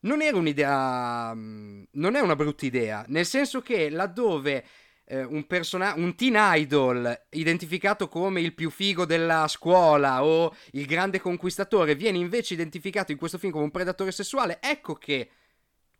non 0.00 0.22
era 0.22 0.36
un'idea, 0.36 1.34
mh, 1.34 1.88
non 1.92 2.14
è 2.14 2.20
una 2.20 2.36
brutta 2.36 2.66
idea, 2.66 3.04
nel 3.08 3.26
senso 3.26 3.60
che 3.60 3.90
laddove 3.90 4.64
eh, 5.04 5.24
un, 5.24 5.46
persona- 5.46 5.94
un 5.96 6.14
teen 6.14 6.34
idol 6.36 7.26
identificato 7.30 8.08
come 8.08 8.40
il 8.40 8.54
più 8.54 8.70
figo 8.70 9.04
della 9.04 9.48
scuola 9.48 10.24
o 10.24 10.54
il 10.72 10.86
grande 10.86 11.20
conquistatore 11.20 11.94
viene 11.96 12.18
invece 12.18 12.54
identificato 12.54 13.12
in 13.12 13.18
questo 13.18 13.38
film 13.38 13.52
come 13.52 13.64
un 13.64 13.70
predatore 13.70 14.12
sessuale, 14.12 14.58
ecco 14.62 14.94
che 14.94 15.30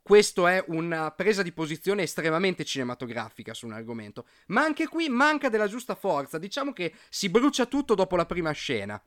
questo 0.03 0.47
è 0.47 0.65
una 0.69 1.11
presa 1.13 1.43
di 1.43 1.53
posizione 1.53 2.03
estremamente 2.03 2.65
cinematografica 2.65 3.55
su 3.55 3.67
un 3.67 3.73
argomento. 3.73 4.27
Ma 4.47 4.63
anche 4.63 4.89
qui 4.89 5.09
manca 5.09 5.49
della 5.49 5.69
giusta 5.69 5.95
forza. 5.95 6.39
Diciamo 6.39 6.73
che 6.73 6.95
si 7.09 7.29
brucia 7.29 7.67
tutto 7.67 7.95
dopo 7.95 8.17
la 8.17 8.27
prima 8.27 8.51
scena. 8.53 9.01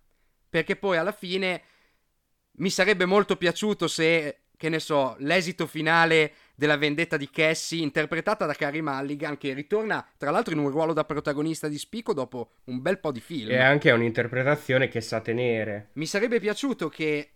Perché 0.49 0.75
poi 0.75 0.97
alla 0.97 1.11
fine 1.11 1.63
mi 2.57 2.69
sarebbe 2.69 3.05
molto 3.05 3.35
piaciuto 3.35 3.87
se, 3.87 4.43
che 4.55 4.69
ne 4.69 4.79
so, 4.79 5.15
l'esito 5.19 5.65
finale 5.65 6.33
della 6.55 6.77
vendetta 6.77 7.17
di 7.17 7.29
Cassie, 7.29 7.81
interpretata 7.81 8.45
da 8.45 8.53
Carrie 8.53 8.83
Mulligan, 8.83 9.37
che 9.37 9.53
ritorna 9.53 10.07
tra 10.17 10.29
l'altro 10.29 10.53
in 10.53 10.59
un 10.59 10.69
ruolo 10.69 10.93
da 10.93 11.03
protagonista 11.03 11.67
di 11.67 11.79
spicco 11.79 12.13
dopo 12.13 12.51
un 12.65 12.81
bel 12.81 12.99
po' 12.99 13.11
di 13.11 13.19
film. 13.19 13.49
E 13.49 13.57
anche 13.57 13.91
un'interpretazione 13.91 14.87
che 14.87 15.01
sa 15.01 15.19
tenere. 15.19 15.89
Mi 15.93 16.05
sarebbe 16.05 16.39
piaciuto 16.39 16.87
che 16.89 17.31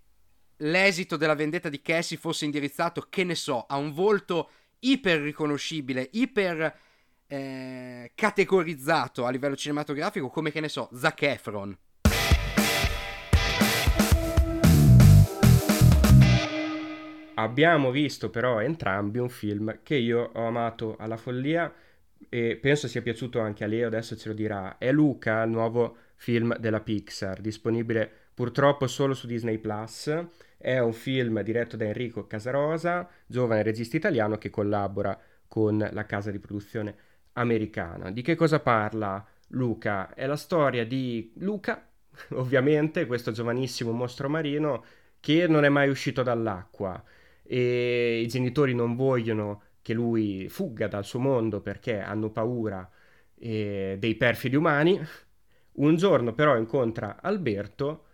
l'esito 0.58 1.18
della 1.18 1.36
vendetta 1.36 1.70
di 1.70 1.82
Cassie 1.82 2.18
fosse 2.18 2.46
indirizzato, 2.46 3.08
che 3.10 3.24
ne 3.24 3.36
so, 3.36 3.66
a 3.68 3.78
un 3.78 3.94
volto 3.94 4.50
iper 4.80 5.22
riconoscibile, 5.22 6.10
iper 6.14 6.76
eh, 7.28 8.12
categorizzato 8.16 9.26
a 9.26 9.30
livello 9.30 9.56
cinematografico, 9.56 10.30
come 10.30 10.52
che 10.52 10.60
ne 10.60 10.70
so, 10.70 10.90
Zac 10.94 11.22
Efron. 11.24 11.78
Abbiamo 17.36 17.92
visto 17.92 18.32
però 18.32 18.60
entrambi 18.62 19.20
un 19.20 19.30
film 19.30 19.82
che 19.84 19.96
io 19.96 20.32
ho 20.34 20.48
amato 20.48 20.96
alla 20.98 21.18
follia 21.18 21.72
e 22.30 22.58
penso 22.60 22.88
sia 22.88 23.04
piaciuto 23.04 23.40
anche 23.40 23.64
a 23.64 23.68
Leo, 23.68 23.86
adesso 23.86 24.18
ce 24.18 24.30
lo 24.30 24.34
dirà. 24.34 24.80
È 24.80 24.92
Luca, 24.92 25.44
il 25.44 25.52
nuovo 25.52 25.98
film 26.16 26.58
della 26.58 26.80
Pixar, 26.80 27.40
disponibile 27.40 28.12
purtroppo 28.34 28.88
solo 28.88 29.14
su 29.14 29.28
Disney 29.28 29.60
Plus 29.60 30.12
è 30.58 30.80
un 30.80 30.94
film 30.94 31.42
diretto 31.42 31.78
da 31.78 31.86
Enrico 31.86 32.28
Casarosa, 32.28 33.08
giovane 33.26 33.64
regista 33.64 33.96
italiano 33.96 34.38
che 34.38 34.50
collabora 34.50 35.18
con 35.48 35.88
la 35.92 36.06
casa 36.06 36.32
di 36.32 36.40
produzione 36.40 36.96
americana. 37.34 38.12
Di 38.12 38.22
che 38.22 38.36
cosa 38.36 38.60
parla 38.60 39.26
Luca? 39.50 40.14
È 40.14 40.26
la 40.26 40.36
storia 40.36 40.86
di 40.86 41.32
Luca, 41.38 41.88
ovviamente, 42.32 43.06
questo 43.06 43.32
giovanissimo 43.32 43.92
mostro 43.92 44.30
marino 44.30 44.84
che 45.20 45.48
non 45.48 45.64
è 45.64 45.70
mai 45.70 45.90
uscito 45.90 46.24
dall'acqua 46.24 47.04
e 47.44 48.20
i 48.22 48.28
genitori 48.28 48.74
non 48.74 48.96
vogliono 48.96 49.64
che 49.82 49.94
lui 49.94 50.50
fugga 50.50 50.88
dal 50.88 51.06
suo 51.06 51.20
mondo 51.20 51.62
perché 51.62 52.00
hanno 52.02 52.30
paura 52.30 52.90
eh, 53.36 53.96
dei 54.00 54.16
perfidi 54.16 54.56
umani. 54.56 55.00
Un 55.74 55.96
giorno 55.96 56.34
però 56.34 56.58
incontra 56.58 57.22
Alberto 57.22 58.07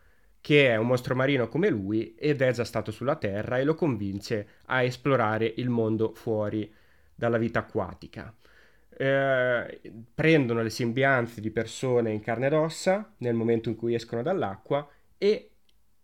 che 0.44 0.68
è 0.68 0.76
un 0.76 0.88
mostro 0.88 1.16
marino 1.16 1.48
come 1.48 1.70
lui 1.70 2.16
ed 2.16 2.42
è 2.42 2.52
già 2.52 2.66
stato 2.66 2.92
sulla 2.92 3.16
Terra 3.16 3.60
e 3.60 3.64
lo 3.64 3.76
convince 3.76 4.48
a 4.66 4.82
esplorare 4.84 5.54
il 5.56 5.70
mondo 5.70 6.12
fuori 6.14 6.70
dalla 7.16 7.38
vita 7.38 7.60
acquatica. 7.60 8.36
Eh, 8.90 9.82
prendono 10.14 10.62
le 10.62 10.70
sembianze 10.70 11.40
di 11.40 11.50
persone 11.50 12.12
in 12.12 12.20
carne 12.20 12.48
ed 12.48 12.54
ossa 12.54 13.14
nel 13.20 13.36
momento 13.36 13.70
in 13.70 13.78
cui 13.78 13.94
escono 13.94 14.22
dall'acqua 14.22 14.86
e 15.18 15.52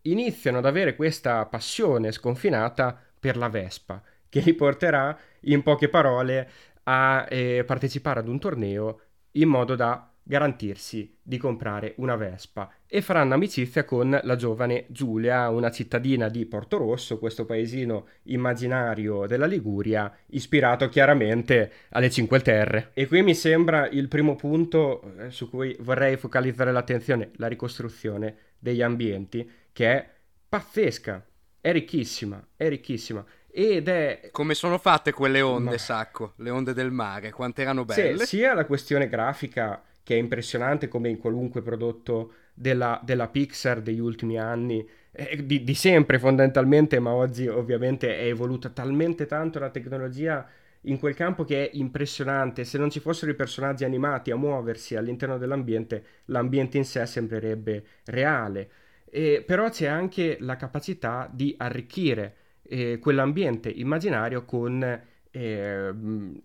iniziano 0.04 0.60
ad 0.60 0.66
avere 0.66 0.96
questa 0.96 1.46
passione 1.46 2.14
sconfinata 2.14 2.98
per 3.20 3.36
la 3.36 3.50
Vespa, 3.50 4.02
che 4.30 4.40
li 4.40 4.54
porterà 4.54 5.20
in 5.42 5.64
poche 5.64 5.90
parole 5.90 6.50
a 6.84 7.28
eh, 7.30 7.66
partecipare 7.66 8.22
ad 8.22 8.30
un 8.30 8.40
torneo 8.40 9.02
in 9.32 9.50
modo 9.50 9.76
da 9.76 10.09
garantirsi 10.24 11.18
di 11.22 11.38
comprare 11.38 11.94
una 11.98 12.16
Vespa 12.16 12.72
e 12.86 13.02
faranno 13.02 13.34
amicizia 13.34 13.84
con 13.84 14.20
la 14.22 14.36
giovane 14.36 14.86
Giulia, 14.90 15.50
una 15.50 15.72
cittadina 15.72 16.30
di 16.30 16.46
Porto 16.46 16.78
Rosso, 16.78 17.20
questo 17.20 17.46
paesino 17.46 18.08
immaginario 18.24 19.26
della 19.28 19.46
Liguria, 19.46 20.16
ispirato 20.28 20.88
chiaramente 20.90 21.72
alle 21.90 22.10
Cinque 22.10 22.42
Terre. 22.42 22.92
E 22.94 23.08
qui 23.08 23.22
mi 23.22 23.36
sembra 23.36 23.88
il 23.88 24.08
primo 24.08 24.36
punto 24.36 25.02
eh, 25.18 25.32
su 25.32 25.50
cui 25.50 25.76
vorrei 25.80 26.18
focalizzare 26.18 26.72
l'attenzione, 26.72 27.32
la 27.36 27.48
ricostruzione 27.48 28.36
degli 28.60 28.82
ambienti, 28.82 29.50
che 29.72 29.92
è 29.92 30.10
pazzesca, 30.48 31.26
è 31.62 31.72
ricchissima, 31.72 32.44
è 32.56 32.70
ricchissima. 32.70 33.26
Ed 33.52 33.88
è... 33.88 34.30
Come 34.32 34.54
sono 34.54 34.78
fatte 34.78 35.12
quelle 35.12 35.42
onde, 35.42 35.72
Ma... 35.72 35.78
Sacco? 35.78 36.34
Le 36.38 36.50
onde 36.50 36.74
del 36.74 36.92
mare, 36.92 37.32
quante 37.32 37.64
erano 37.64 37.84
belle? 37.84 38.20
Sì, 38.20 38.38
sia 38.38 38.54
la 38.54 38.66
questione 38.66 39.10
grafica 39.10 39.84
che 40.10 40.16
è 40.16 40.18
impressionante 40.18 40.88
come 40.88 41.08
in 41.10 41.20
qualunque 41.20 41.62
prodotto 41.62 42.32
della, 42.52 43.00
della 43.04 43.28
Pixar 43.28 43.80
degli 43.80 44.00
ultimi 44.00 44.40
anni, 44.40 44.84
eh, 45.12 45.46
di, 45.46 45.64
di, 45.64 45.76
sempre 45.76 46.18
fondamentalmente, 46.18 46.98
ma 46.98 47.12
oggi 47.12 47.48
ovviamente 47.48 48.18
è 48.18 48.24
evoluta 48.24 48.70
talmente 48.70 49.28
tanto 49.28 49.60
la 49.60 49.70
tecnologia 49.70 50.50
in 50.84 50.98
quel 50.98 51.14
campo 51.14 51.44
che 51.44 51.70
è 51.70 51.70
impressionante. 51.74 52.64
Se 52.64 52.80
non 52.80 52.90
ci 52.90 53.00
fossero 53.00 53.30
i 53.30 53.36
personaggi 53.36 53.84
animati 53.84 54.32
a 54.32 54.36
muoversi 54.36 54.96
all'interno 54.96 55.38
dell'ambiente, 55.38 56.04
l'ambiente 56.26 56.78
in 56.78 56.86
sé 56.86 57.06
sembrerebbe 57.06 57.84
reale. 58.06 58.70
Eh, 59.12 59.44
però 59.46 59.70
c'è 59.70 59.86
anche 59.86 60.38
la 60.40 60.56
capacità 60.56 61.30
di 61.32 61.54
arricchire 61.56 62.36
eh, 62.64 62.98
quell'ambiente 62.98 63.70
immaginario 63.70 64.44
con 64.44 65.02
eh, 65.32 65.94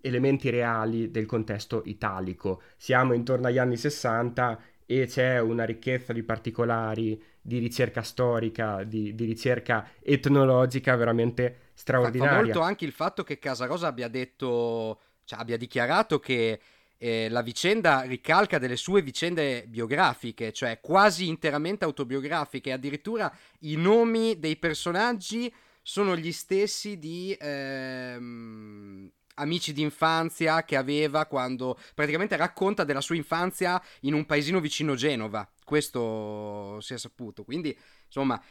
elementi 0.01 0.51
reali 0.51 1.11
del 1.11 1.27
contesto 1.27 1.83
italico. 1.87 2.63
Siamo 2.77 3.13
intorno 3.13 3.47
agli 3.47 3.59
anni 3.59 3.77
60 3.77 4.61
e 4.87 5.07
c'è 5.07 5.41
una 5.41 5.65
ricchezza 5.65 6.13
di 6.13 6.23
particolari, 6.23 7.23
di 7.41 7.59
ricerca 7.59 8.03
storica, 8.03 8.85
di, 8.85 9.15
di 9.15 9.25
ricerca 9.25 9.89
etnologica 10.03 10.95
veramente 10.97 11.71
straordinaria. 11.75 12.37
Fa, 12.37 12.43
molto 12.43 12.61
anche 12.61 12.85
il 12.85 12.93
fatto 12.93 13.23
che 13.23 13.39
Casarosa 13.39 13.89
abbia 13.89 14.09
detto, 14.09 15.01
cioè 15.25 15.41
abbia 15.41 15.57
dichiarato 15.57 16.19
che 16.19 16.61
eh, 16.97 17.29
la 17.29 17.43
vicenda 17.43 18.03
ricalca 18.03 18.59
delle 18.59 18.77
sue 18.77 19.03
vicende 19.03 19.65
biografiche, 19.67 20.53
cioè 20.53 20.81
quasi 20.81 21.29
interamente 21.29 21.85
autobiografiche, 21.85 22.73
addirittura 22.73 23.33
i 23.61 23.77
nomi 23.77 24.39
dei 24.39 24.57
personaggi 24.57 25.53
sono 25.87 26.17
gli 26.17 26.33
stessi 26.33 26.99
di 26.99 27.37
ehm, 27.39 29.13
amici 29.35 29.75
d'infanzia 29.75 30.65
che 30.65 30.77
aveva 30.77 31.27
quando 31.27 31.79
praticamente 31.95 32.37
racconta 32.37 32.85
della 32.85 33.03
sua 33.03 33.17
infanzia 33.17 33.81
in 34.01 34.15
un 34.15 34.25
paesino 34.25 34.61
vicino 34.61 34.95
Genova. 34.95 35.47
Questo 35.63 36.81
si 36.81 36.95
è 36.95 36.99
saputo. 36.99 37.45
Quindi, 37.45 37.77
insomma, 38.07 38.43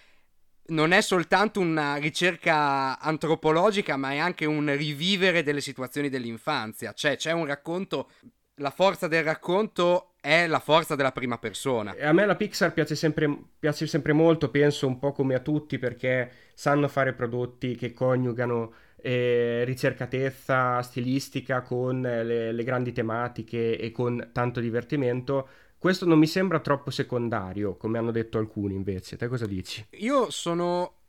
non 0.67 0.91
è 0.91 1.01
soltanto 1.01 1.59
una 1.59 1.95
ricerca 1.95 2.99
antropologica, 2.99 3.97
ma 3.97 4.11
è 4.11 4.17
anche 4.19 4.45
un 4.45 4.71
rivivere 4.75 5.41
delle 5.41 5.61
situazioni 5.61 6.09
dell'infanzia. 6.09 6.93
Cioè, 6.93 7.15
c'è 7.17 7.31
un 7.31 7.47
racconto. 7.47 8.11
La 8.57 8.69
forza 8.69 9.07
del 9.07 9.23
racconto 9.23 10.13
è 10.21 10.45
la 10.45 10.59
forza 10.59 10.93
della 10.95 11.11
prima 11.11 11.39
persona. 11.39 11.95
A 11.99 12.13
me 12.13 12.27
la 12.27 12.35
Pixar 12.35 12.73
piace 12.73 12.93
sempre, 12.93 13.27
piace 13.57 13.87
sempre 13.87 14.13
molto, 14.13 14.51
penso 14.51 14.85
un 14.85 14.99
po' 14.99 15.11
come 15.11 15.33
a 15.33 15.39
tutti, 15.39 15.79
perché 15.79 16.42
sanno 16.53 16.87
fare 16.87 17.13
prodotti 17.13 17.75
che 17.75 17.93
coniugano 17.93 18.73
eh, 18.97 19.63
ricercatezza 19.65 20.81
stilistica 20.81 21.61
con 21.61 22.01
le, 22.01 22.51
le 22.51 22.63
grandi 22.63 22.91
tematiche 22.91 23.77
e 23.77 23.91
con 23.91 24.29
tanto 24.31 24.59
divertimento. 24.59 25.47
Questo 25.77 26.05
non 26.05 26.17
mi 26.17 26.27
sembra 26.27 26.59
troppo 26.59 26.89
secondario, 26.89 27.75
come 27.75 27.97
hanno 27.97 28.11
detto 28.11 28.37
alcuni 28.37 28.75
invece. 28.75 29.17
Te 29.17 29.27
cosa 29.27 29.45
dici? 29.45 29.85
Io 29.91 30.29
sono 30.29 30.99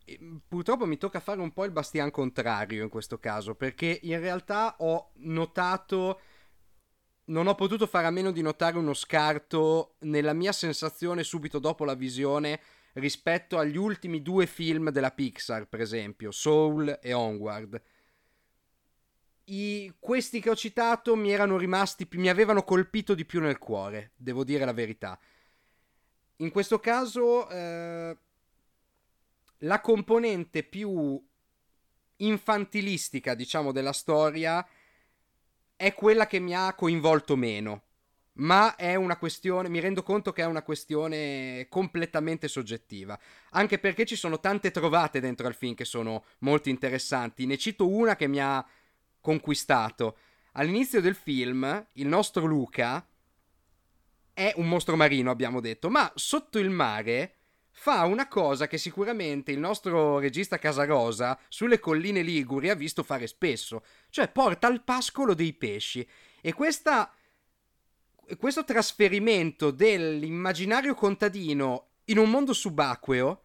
purtroppo 0.46 0.84
mi 0.84 0.98
tocca 0.98 1.20
fare 1.20 1.40
un 1.40 1.52
po' 1.52 1.64
il 1.64 1.70
bastian 1.70 2.10
contrario 2.10 2.82
in 2.82 2.88
questo 2.88 3.18
caso, 3.18 3.54
perché 3.54 4.00
in 4.02 4.20
realtà 4.20 4.76
ho 4.78 5.12
notato 5.18 6.20
non 7.26 7.46
ho 7.46 7.54
potuto 7.54 7.86
fare 7.86 8.06
a 8.06 8.10
meno 8.10 8.32
di 8.32 8.42
notare 8.42 8.76
uno 8.76 8.92
scarto 8.92 9.94
nella 10.00 10.34
mia 10.34 10.52
sensazione 10.52 11.23
subito 11.23 11.58
dopo 11.58 11.84
la 11.84 11.95
visione 11.95 12.60
rispetto 12.95 13.59
agli 13.59 13.76
ultimi 13.76 14.23
due 14.23 14.47
film 14.47 14.91
della 14.91 15.11
Pixar, 15.11 15.67
per 15.67 15.80
esempio, 15.80 16.30
Soul 16.30 16.99
e 17.00 17.13
Onward. 17.13 17.83
I, 19.47 19.95
questi 19.99 20.41
che 20.41 20.50
ho 20.50 20.57
citato 20.57 21.17
mi 21.17 21.30
erano 21.30 21.57
rimasti, 21.57 22.09
mi 22.13 22.28
avevano 22.28 22.65
colpito 22.65 23.15
di 23.15 23.25
più 23.25 23.41
nel 23.41 23.59
cuore, 23.59 24.13
devo 24.17 24.43
dire 24.43 24.65
la 24.65 24.73
verità. 24.73 25.19
In 26.37 26.50
questo 26.50 26.80
caso, 26.80 27.49
eh, 27.49 28.17
la 29.59 29.80
componente 29.80 30.63
più 30.63 31.23
infantilistica, 32.17 33.35
diciamo, 33.35 33.73
della 33.73 33.93
storia 33.93 34.67
è 35.76 35.93
quella 35.95 36.26
che 36.26 36.39
mi 36.39 36.54
ha 36.54 36.73
coinvolto 36.75 37.37
meno. 37.37 37.83
Ma 38.34 38.75
è 38.75 38.94
una 38.97 39.16
questione, 39.16 39.68
mi 39.68 39.78
rendo 39.78 40.02
conto 40.02 40.32
che 40.32 40.42
è 40.42 40.47
una 40.47 40.62
questione 40.62 41.66
completamente 41.68 42.49
soggettiva. 42.49 43.18
Anche 43.50 43.78
perché 43.78 44.04
ci 44.04 44.16
sono 44.16 44.40
tante 44.40 44.70
trovate 44.70 45.20
dentro 45.20 45.47
al 45.47 45.54
film 45.54 45.75
che 45.75 45.84
sono 45.84 46.25
molto 46.40 46.68
interessanti. 46.68 47.47
Ne 47.47 47.56
cito 47.56 47.88
una 47.88 48.16
che 48.16 48.26
mi 48.26 48.40
ha 48.40 48.66
conquistato. 49.20 50.18
All'inizio 50.52 51.00
del 51.00 51.14
film, 51.14 51.86
il 51.92 52.06
nostro 52.06 52.44
Luca 52.44 53.06
è 54.32 54.52
un 54.56 54.68
mostro 54.68 54.97
marino, 54.97 55.30
abbiamo 55.30 55.60
detto, 55.60 55.88
ma 55.88 56.10
sotto 56.16 56.58
il 56.58 56.70
mare 56.70 57.36
fa 57.70 58.04
una 58.04 58.28
cosa 58.28 58.66
che 58.66 58.78
sicuramente 58.78 59.50
il 59.50 59.58
nostro 59.58 60.18
regista 60.18 60.58
Casarosa 60.58 61.38
sulle 61.49 61.80
colline 61.80 62.23
Liguri 62.23 62.70
ha 62.70 62.75
visto 62.75 63.02
fare 63.02 63.26
spesso, 63.26 63.84
cioè 64.10 64.28
porta 64.28 64.66
al 64.66 64.82
pascolo 64.82 65.34
dei 65.34 65.52
pesci. 65.52 66.06
E 66.40 66.52
questa, 66.52 67.12
questo 68.39 68.65
trasferimento 68.65 69.71
dell'immaginario 69.71 70.95
contadino 70.95 71.89
in 72.06 72.19
un 72.19 72.30
mondo 72.30 72.52
subacqueo 72.52 73.44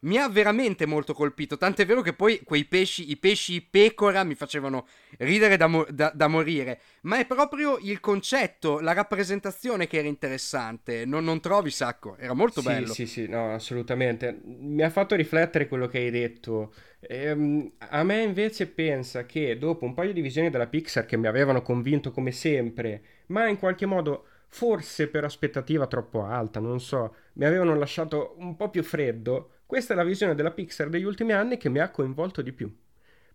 mi 0.00 0.16
ha 0.16 0.28
veramente 0.28 0.86
molto 0.86 1.12
colpito. 1.12 1.56
Tant'è 1.56 1.84
vero 1.84 2.02
che 2.02 2.12
poi 2.12 2.40
quei 2.44 2.64
pesci, 2.64 3.10
i 3.10 3.16
pesci 3.16 3.60
pecora, 3.62 4.22
mi 4.24 4.34
facevano 4.34 4.86
ridere 5.18 5.56
da, 5.56 5.66
mo- 5.66 5.86
da, 5.90 6.12
da 6.14 6.28
morire. 6.28 6.80
Ma 7.02 7.18
è 7.18 7.26
proprio 7.26 7.78
il 7.78 7.98
concetto, 8.00 8.80
la 8.80 8.92
rappresentazione 8.92 9.86
che 9.86 9.98
era 9.98 10.08
interessante. 10.08 11.04
Non, 11.04 11.24
non 11.24 11.40
trovi, 11.40 11.70
Sacco? 11.70 12.16
Era 12.16 12.34
molto 12.34 12.60
sì, 12.60 12.66
bello. 12.66 12.86
Sì, 12.86 13.06
sì, 13.06 13.26
no, 13.28 13.54
assolutamente. 13.54 14.40
Mi 14.44 14.82
ha 14.82 14.90
fatto 14.90 15.14
riflettere 15.14 15.66
quello 15.68 15.86
che 15.88 15.98
hai 15.98 16.10
detto. 16.10 16.72
Ehm, 17.00 17.72
a 17.78 18.02
me 18.04 18.22
invece 18.22 18.66
pensa 18.68 19.26
che 19.26 19.58
dopo 19.58 19.84
un 19.84 19.94
paio 19.94 20.12
di 20.12 20.20
visioni 20.20 20.50
della 20.50 20.66
Pixar 20.66 21.06
che 21.06 21.16
mi 21.16 21.26
avevano 21.26 21.62
convinto 21.62 22.10
come 22.10 22.32
sempre, 22.32 23.02
ma 23.26 23.46
in 23.48 23.58
qualche 23.58 23.86
modo 23.86 24.26
forse 24.50 25.08
per 25.08 25.24
aspettativa 25.24 25.86
troppo 25.86 26.24
alta, 26.24 26.58
non 26.58 26.80
so, 26.80 27.14
mi 27.34 27.44
avevano 27.44 27.74
lasciato 27.76 28.34
un 28.38 28.56
po' 28.56 28.70
più 28.70 28.82
freddo 28.82 29.50
questa 29.68 29.92
è 29.92 29.96
la 29.96 30.02
visione 30.02 30.34
della 30.34 30.50
Pixar 30.50 30.88
degli 30.88 31.04
ultimi 31.04 31.32
anni 31.32 31.58
che 31.58 31.68
mi 31.68 31.78
ha 31.78 31.90
coinvolto 31.90 32.40
di 32.40 32.52
più. 32.52 32.74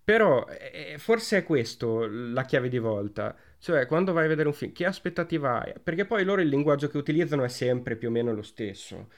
Però 0.03 0.47
eh, 0.47 0.95
forse 0.97 1.37
è 1.37 1.43
questo 1.43 2.07
la 2.07 2.43
chiave 2.43 2.69
di 2.69 2.79
volta, 2.79 3.35
cioè 3.59 3.85
quando 3.85 4.13
vai 4.13 4.25
a 4.25 4.29
vedere 4.29 4.47
un 4.47 4.55
film, 4.55 4.71
che 4.71 4.87
aspettativa 4.87 5.61
hai? 5.61 5.73
Perché 5.81 6.05
poi 6.05 6.23
loro 6.23 6.41
il 6.41 6.47
linguaggio 6.47 6.87
che 6.87 6.97
utilizzano 6.97 7.43
è 7.43 7.49
sempre 7.49 7.95
più 7.95 8.07
o 8.07 8.11
meno 8.11 8.33
lo 8.33 8.41
stesso 8.41 9.09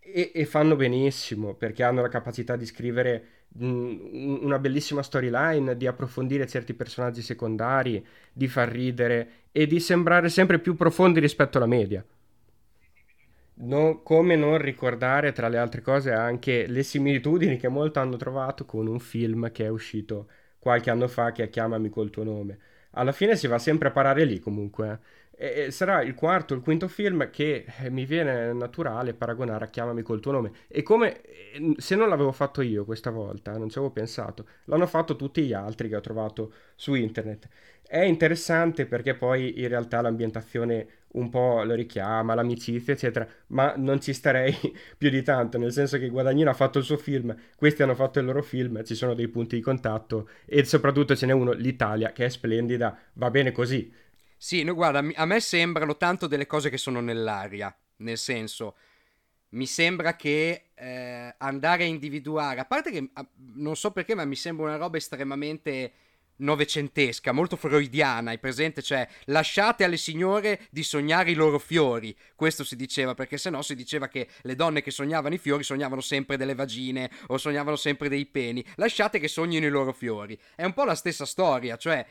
e, 0.00 0.30
e 0.34 0.44
fanno 0.44 0.76
benissimo 0.76 1.54
perché 1.54 1.82
hanno 1.82 2.02
la 2.02 2.08
capacità 2.08 2.56
di 2.56 2.66
scrivere 2.66 3.46
mh, 3.54 3.66
mm, 3.66 4.44
una 4.44 4.58
bellissima 4.58 5.02
storyline, 5.02 5.78
di 5.78 5.86
approfondire 5.86 6.46
certi 6.46 6.74
personaggi 6.74 7.22
secondari, 7.22 8.04
di 8.34 8.48
far 8.48 8.68
ridere 8.68 9.46
e 9.50 9.66
di 9.66 9.80
sembrare 9.80 10.28
sempre 10.28 10.58
più 10.58 10.76
profondi 10.76 11.20
rispetto 11.20 11.56
alla 11.56 11.66
media. 11.66 12.04
No, 13.60 14.02
come 14.02 14.36
non 14.36 14.56
ricordare, 14.58 15.32
tra 15.32 15.48
le 15.48 15.58
altre 15.58 15.80
cose, 15.80 16.12
anche 16.12 16.66
le 16.68 16.84
similitudini 16.84 17.56
che 17.56 17.66
molti 17.68 17.98
hanno 17.98 18.16
trovato 18.16 18.64
con 18.64 18.86
un 18.86 19.00
film 19.00 19.50
che 19.50 19.64
è 19.64 19.68
uscito 19.68 20.28
qualche 20.60 20.90
anno 20.90 21.08
fa 21.08 21.32
che 21.32 21.44
è 21.44 21.48
Chiamami 21.48 21.88
col 21.88 22.10
tuo 22.10 22.22
nome. 22.22 22.58
Alla 22.92 23.10
fine 23.10 23.34
si 23.36 23.48
va 23.48 23.58
sempre 23.58 23.88
a 23.88 23.90
parare 23.90 24.24
lì 24.24 24.38
comunque. 24.38 25.00
Eh. 25.36 25.66
E 25.66 25.70
sarà 25.72 26.02
il 26.02 26.14
quarto 26.14 26.54
o 26.54 26.56
il 26.56 26.62
quinto 26.62 26.86
film 26.88 27.30
che 27.30 27.64
eh, 27.80 27.90
mi 27.90 28.04
viene 28.04 28.52
naturale 28.52 29.14
paragonare 29.14 29.64
a 29.64 29.68
Chiamami 29.68 30.02
col 30.02 30.20
tuo 30.20 30.32
nome. 30.32 30.52
E 30.68 30.82
come 30.84 31.20
eh, 31.22 31.74
se 31.78 31.96
non 31.96 32.08
l'avevo 32.08 32.32
fatto 32.32 32.60
io 32.60 32.84
questa 32.84 33.10
volta, 33.10 33.56
non 33.56 33.68
ci 33.70 33.78
avevo 33.78 33.92
pensato, 33.92 34.46
l'hanno 34.64 34.86
fatto 34.86 35.16
tutti 35.16 35.42
gli 35.42 35.52
altri 35.52 35.88
che 35.88 35.96
ho 35.96 36.00
trovato 36.00 36.52
su 36.76 36.94
internet. 36.94 37.48
È 37.82 38.00
interessante 38.00 38.86
perché 38.86 39.14
poi 39.14 39.60
in 39.60 39.68
realtà 39.68 40.00
l'ambientazione 40.00 40.86
un 41.12 41.28
po' 41.30 41.62
lo 41.62 41.74
richiama, 41.74 42.34
l'amicizia, 42.34 42.92
eccetera, 42.92 43.26
ma 43.48 43.74
non 43.76 44.00
ci 44.00 44.12
starei 44.12 44.54
più 44.98 45.10
di 45.10 45.22
tanto, 45.22 45.58
nel 45.58 45.72
senso 45.72 45.98
che 45.98 46.08
Guadagnino 46.08 46.50
ha 46.50 46.54
fatto 46.54 46.78
il 46.78 46.84
suo 46.84 46.96
film, 46.96 47.34
questi 47.56 47.82
hanno 47.82 47.94
fatto 47.94 48.18
il 48.18 48.26
loro 48.26 48.42
film, 48.42 48.84
ci 48.84 48.94
sono 48.94 49.14
dei 49.14 49.28
punti 49.28 49.56
di 49.56 49.62
contatto 49.62 50.28
e 50.44 50.64
soprattutto 50.64 51.16
ce 51.16 51.26
n'è 51.26 51.32
uno, 51.32 51.52
l'Italia, 51.52 52.12
che 52.12 52.26
è 52.26 52.28
splendida, 52.28 52.96
va 53.14 53.30
bene 53.30 53.52
così. 53.52 53.92
Sì, 54.36 54.62
no, 54.62 54.74
guarda, 54.74 55.02
a 55.14 55.24
me 55.24 55.40
sembrano 55.40 55.96
tanto 55.96 56.26
delle 56.26 56.46
cose 56.46 56.70
che 56.70 56.76
sono 56.76 57.00
nell'aria, 57.00 57.74
nel 57.96 58.18
senso, 58.18 58.76
mi 59.50 59.66
sembra 59.66 60.14
che 60.14 60.70
eh, 60.74 61.34
andare 61.38 61.84
a 61.84 61.86
individuare, 61.86 62.60
a 62.60 62.64
parte 62.64 62.90
che 62.90 63.10
non 63.54 63.76
so 63.76 63.90
perché, 63.90 64.14
ma 64.14 64.24
mi 64.24 64.36
sembra 64.36 64.66
una 64.66 64.76
roba 64.76 64.96
estremamente 64.96 65.92
novecentesca, 66.38 67.32
molto 67.32 67.56
freudiana, 67.56 68.30
hai 68.30 68.38
presente? 68.38 68.82
Cioè, 68.82 69.08
lasciate 69.26 69.84
alle 69.84 69.96
signore 69.96 70.60
di 70.70 70.82
sognare 70.82 71.30
i 71.30 71.34
loro 71.34 71.58
fiori. 71.58 72.16
Questo 72.34 72.64
si 72.64 72.76
diceva, 72.76 73.14
perché 73.14 73.38
se 73.38 73.50
no 73.50 73.62
si 73.62 73.74
diceva 73.74 74.08
che 74.08 74.28
le 74.42 74.54
donne 74.54 74.82
che 74.82 74.90
sognavano 74.90 75.34
i 75.34 75.38
fiori 75.38 75.62
sognavano 75.62 76.00
sempre 76.00 76.36
delle 76.36 76.54
vagine 76.54 77.10
o 77.28 77.38
sognavano 77.38 77.76
sempre 77.76 78.08
dei 78.08 78.26
peni. 78.26 78.64
Lasciate 78.76 79.18
che 79.18 79.28
sognino 79.28 79.66
i 79.66 79.70
loro 79.70 79.92
fiori. 79.92 80.38
È 80.54 80.64
un 80.64 80.72
po' 80.72 80.84
la 80.84 80.94
stessa 80.94 81.24
storia, 81.24 81.76
cioè 81.76 82.04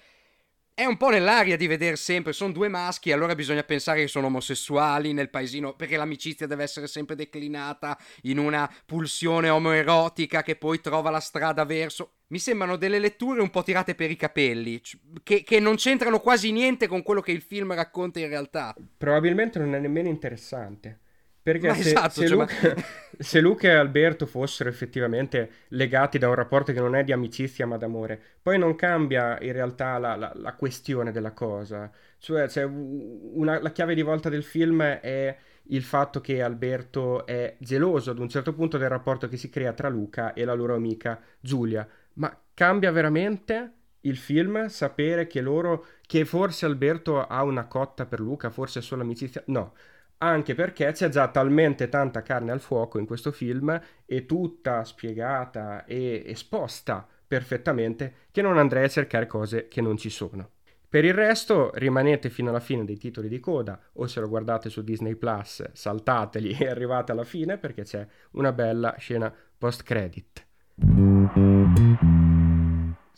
è 0.78 0.86
un 0.86 0.96
po' 0.96 1.10
nell'aria 1.10 1.58
di 1.58 1.66
vedere 1.66 1.96
sempre, 1.96 2.34
sono 2.34 2.52
due 2.52 2.68
maschi, 2.68 3.12
allora 3.12 3.34
bisogna 3.34 3.64
pensare 3.64 4.02
che 4.02 4.08
sono 4.08 4.28
omosessuali 4.28 5.12
nel 5.12 5.32
paesino, 5.32 5.74
perché 5.74 5.98
l'amicizia 5.98 6.46
deve 6.46 6.62
essere 6.62 6.86
sempre 6.86 7.16
declinata 7.16 7.98
in 8.26 8.38
una 8.38 8.72
pulsione 8.86 9.50
omoerotica 9.50 10.44
che 10.44 10.56
poi 10.56 10.80
trova 10.80 11.10
la 11.10 11.20
strada 11.20 11.66
verso. 11.66 12.18
Mi 12.28 12.38
sembrano 12.38 12.76
delle 12.76 13.00
letture 13.00 13.42
un 13.42 13.50
po' 13.50 13.64
tirate 13.64 13.96
per 13.96 14.12
i 14.12 14.16
capelli, 14.16 14.80
che, 15.24 15.42
che 15.42 15.60
non 15.60 15.78
c'entrano 15.78 16.20
quasi 16.20 16.52
niente 16.52 16.86
con 16.86 17.02
quello 17.02 17.22
che 17.22 17.32
il 17.32 17.42
film 17.42 17.74
racconta 17.74 18.20
in 18.20 18.28
realtà. 18.28 18.76
Probabilmente 18.98 19.58
non 19.58 19.74
è 19.74 19.80
nemmeno 19.80 20.10
interessante. 20.10 21.00
Perché 21.48 21.74
se, 21.76 21.90
esatto, 21.92 22.10
se, 22.10 22.28
cioè, 22.28 22.38
Luca, 22.38 22.56
ma... 22.62 22.84
se, 23.24 23.40
Luca, 23.40 23.68
e 23.70 23.76
Alberto 23.76 24.26
fossero 24.26 24.68
effettivamente 24.68 25.50
legati 25.70 26.18
da 26.18 26.28
un 26.28 26.36
rapporto 26.36 26.74
che 26.74 26.82
non 26.82 26.94
è 26.94 27.06
di 27.06 27.14
amicizia 27.14 27.66
ma 27.66 27.78
d'amore, 27.78 28.22
poi 28.42 28.60
non 28.60 28.76
cambia 28.76 29.40
in 29.40 29.54
realtà 29.54 29.98
la, 29.98 30.18
la, 30.18 30.34
la 30.36 30.54
questione 30.56 31.14
della 31.14 31.32
cosa. 31.32 31.90
Cioè, 32.18 32.50
cioè 32.50 32.66
una, 32.66 33.62
la 33.62 33.72
chiave 33.72 33.96
di 33.96 34.02
volta 34.02 34.28
del 34.28 34.44
film 34.44 34.84
è 34.84 35.38
il 35.70 35.84
fatto 35.84 36.20
che 36.20 36.42
Alberto 36.42 37.26
è 37.26 37.56
geloso 37.60 38.12
ad 38.12 38.20
un 38.20 38.28
certo 38.28 38.54
punto 38.54 38.78
del 38.78 38.90
rapporto 38.90 39.30
che 39.30 39.38
si 39.38 39.50
crea 39.50 39.72
tra 39.72 39.88
Luca 39.88 40.34
e 40.34 40.44
la 40.44 40.54
loro 40.54 40.76
amica 40.76 41.18
Giulia. 41.40 41.88
Ma 42.16 42.38
cambia 42.54 42.92
veramente 42.92 43.72
il 44.02 44.18
film 44.18 44.68
sapere 44.68 45.28
che 45.28 45.40
loro, 45.40 45.86
che 46.06 46.26
forse 46.26 46.66
Alberto 46.66 47.26
ha 47.26 47.42
una 47.44 47.68
cotta 47.68 48.06
per 48.06 48.20
Luca, 48.20 48.50
forse 48.50 48.80
è 48.80 48.82
solo 48.82 49.04
amicizia? 49.04 49.42
No 49.46 49.74
anche 50.20 50.56
perché 50.56 50.92
c'è 50.92 51.10
già 51.10 51.28
talmente 51.28 51.90
tanta 51.90 52.22
carne 52.22 52.52
al 52.52 52.60
fuoco 52.60 53.00
in 53.00 53.06
questo 53.06 53.32
film 53.32 53.80
e 54.06 54.26
tutta 54.26 54.84
spiegata 54.84 55.86
e 55.86 56.24
esposta 56.26 57.08
perfettamente 57.28 58.14
che 58.32 58.42
non 58.42 58.58
andrei 58.58 58.86
a 58.86 58.90
cercare 58.90 59.28
cose 59.28 59.68
che 59.68 59.82
non 59.82 59.98
ci 59.98 60.10
sono. 60.10 60.52
Per 60.90 61.04
il 61.04 61.14
resto 61.14 61.72
rimanete 61.74 62.30
fino 62.30 62.50
alla 62.50 62.62
fine 62.62 62.86
dei 62.86 62.98
titoli 62.98 63.28
di 63.28 63.42
coda 63.42 63.78
o 63.94 64.08
se 64.08 64.22
lo 64.22 64.30
guardate 64.30 64.70
su 64.70 64.84
Disney 64.84 65.16
Plus 65.16 65.72
saltateli 65.74 66.56
e 66.58 66.68
arrivate 66.68 67.12
alla 67.12 67.26
fine 67.26 67.58
perché 67.58 67.84
c'è 67.84 68.08
una 68.32 68.54
bella 68.54 68.96
scena 68.98 69.34
post 69.58 69.84
credit. 69.84 70.47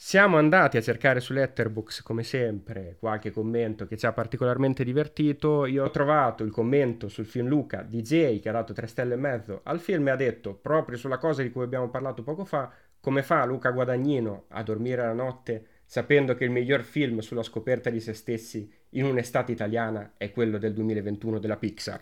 Siamo 0.02 0.38
andati 0.38 0.78
a 0.78 0.82
cercare 0.82 1.20
su 1.20 1.34
Letterboxd, 1.34 2.04
come 2.04 2.24
sempre, 2.24 2.96
qualche 2.98 3.32
commento 3.32 3.86
che 3.86 3.98
ci 3.98 4.06
ha 4.06 4.14
particolarmente 4.14 4.86
divertito. 4.86 5.66
Io 5.66 5.84
ho 5.84 5.92
trovato 5.92 6.46
il 6.46 6.52
commento 6.52 7.10
sul 7.10 7.26
film 7.26 7.50
Luca 7.50 7.84
Jay, 7.84 8.40
che 8.40 8.48
ha 8.48 8.54
dato 8.54 8.72
3 8.72 8.88
stelle 8.88 9.16
e 9.16 9.18
mezzo 9.18 9.60
al 9.66 9.82
film 9.82 10.08
e 10.08 10.12
ha 10.12 10.16
detto, 10.16 10.56
proprio 10.56 10.98
sulla 10.98 11.18
cosa 11.18 11.42
di 11.42 11.52
cui 11.52 11.64
abbiamo 11.64 11.90
parlato 11.90 12.24
poco 12.24 12.46
fa, 12.46 12.72
come 13.02 13.24
fa 13.24 13.44
Luca 13.44 13.72
Guadagnino 13.72 14.46
a 14.48 14.64
dormire 14.64 15.04
la 15.04 15.12
notte 15.12 15.66
sapendo 15.84 16.34
che 16.34 16.46
il 16.46 16.52
miglior 16.52 16.84
film 16.84 17.18
sulla 17.20 17.44
scoperta 17.44 17.90
di 17.90 18.00
se 18.00 18.14
stessi 18.14 18.72
in 18.92 19.06
un'estate 19.06 19.52
italiana 19.52 20.14
è 20.18 20.32
quello 20.32 20.58
del 20.58 20.74
2021 20.74 21.40
della 21.40 21.58
Pixar. 21.58 22.00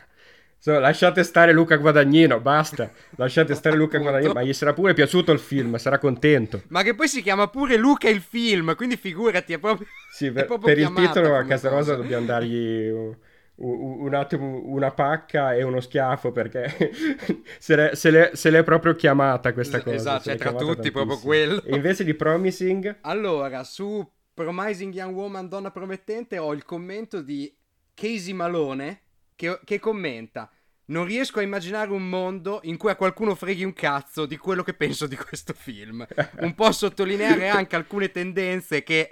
So, 0.59 0.79
lasciate 0.79 1.23
stare 1.23 1.53
Luca 1.53 1.77
Guadagnino, 1.77 2.39
basta. 2.39 2.91
Lasciate 3.15 3.53
stare 3.53 3.75
Luca 3.75 3.99
Guadagnino. 3.99 4.33
Ma 4.33 4.41
gli 4.41 4.53
sarà 4.53 4.73
pure 4.73 4.93
piaciuto 4.93 5.31
il 5.31 5.39
film, 5.39 5.77
sarà 5.77 5.99
contento. 5.99 6.63
Ma 6.69 6.81
che 6.81 6.95
poi 6.95 7.07
si 7.07 7.21
chiama 7.21 7.47
pure 7.47 7.77
Luca 7.77 8.09
il 8.09 8.21
film, 8.21 8.75
quindi 8.75 8.97
figurati, 8.97 9.53
è 9.53 9.59
proprio. 9.59 9.87
Sì, 10.11 10.31
per, 10.31 10.45
proprio 10.45 10.73
per 10.73 10.83
il 10.83 10.93
titolo 10.93 11.35
a 11.35 11.43
Casa 11.43 11.69
Rosa 11.69 11.95
dobbiamo 11.95 12.25
dargli 12.25 12.89
un, 12.89 13.15
un, 13.55 14.13
attimo 14.15 14.61
una 14.65 14.91
pacca 14.91 15.53
e 15.53 15.61
uno 15.61 15.79
schiaffo 15.79 16.31
perché 16.31 16.75
se, 17.59 17.75
l'è, 17.75 17.95
se, 17.95 18.09
l'è, 18.09 18.31
se, 18.33 18.49
l'è, 18.49 18.63
proprio 18.63 18.95
chiamata 18.95 19.53
questa 19.53 19.81
cosa. 19.81 19.95
Esatto, 19.95 20.23
cioè 20.23 20.37
tra 20.37 20.53
tutti 20.53 20.91
proprio 20.91 21.19
quello. 21.19 21.61
E 21.63 21.75
invece 21.75 22.03
di 22.03 22.15
Promising? 22.15 22.97
Allora, 23.01 23.63
su 23.63 24.05
Promising 24.33 24.93
Young 24.93 25.15
Woman, 25.15 25.47
donna 25.47 25.69
promettente, 25.69 26.39
ho 26.39 26.51
il 26.53 26.65
commento 26.65 27.21
di 27.21 27.55
Casey 27.93 28.33
Malone 28.33 29.01
che, 29.37 29.59
che 29.63 29.79
commenta. 29.79 30.51
Non 30.87 31.05
riesco 31.05 31.39
a 31.39 31.43
immaginare 31.43 31.91
un 31.91 32.09
mondo 32.09 32.59
in 32.63 32.77
cui 32.77 32.89
a 32.89 32.95
qualcuno 32.95 33.35
freghi 33.35 33.63
un 33.63 33.73
cazzo 33.73 34.25
di 34.25 34.37
quello 34.37 34.63
che 34.63 34.73
penso 34.73 35.05
di 35.05 35.15
questo 35.15 35.53
film. 35.53 36.05
Un 36.39 36.55
po' 36.55 36.71
sottolineare 36.71 37.47
anche 37.49 37.75
alcune 37.75 38.09
tendenze 38.09 38.83
che, 38.83 39.11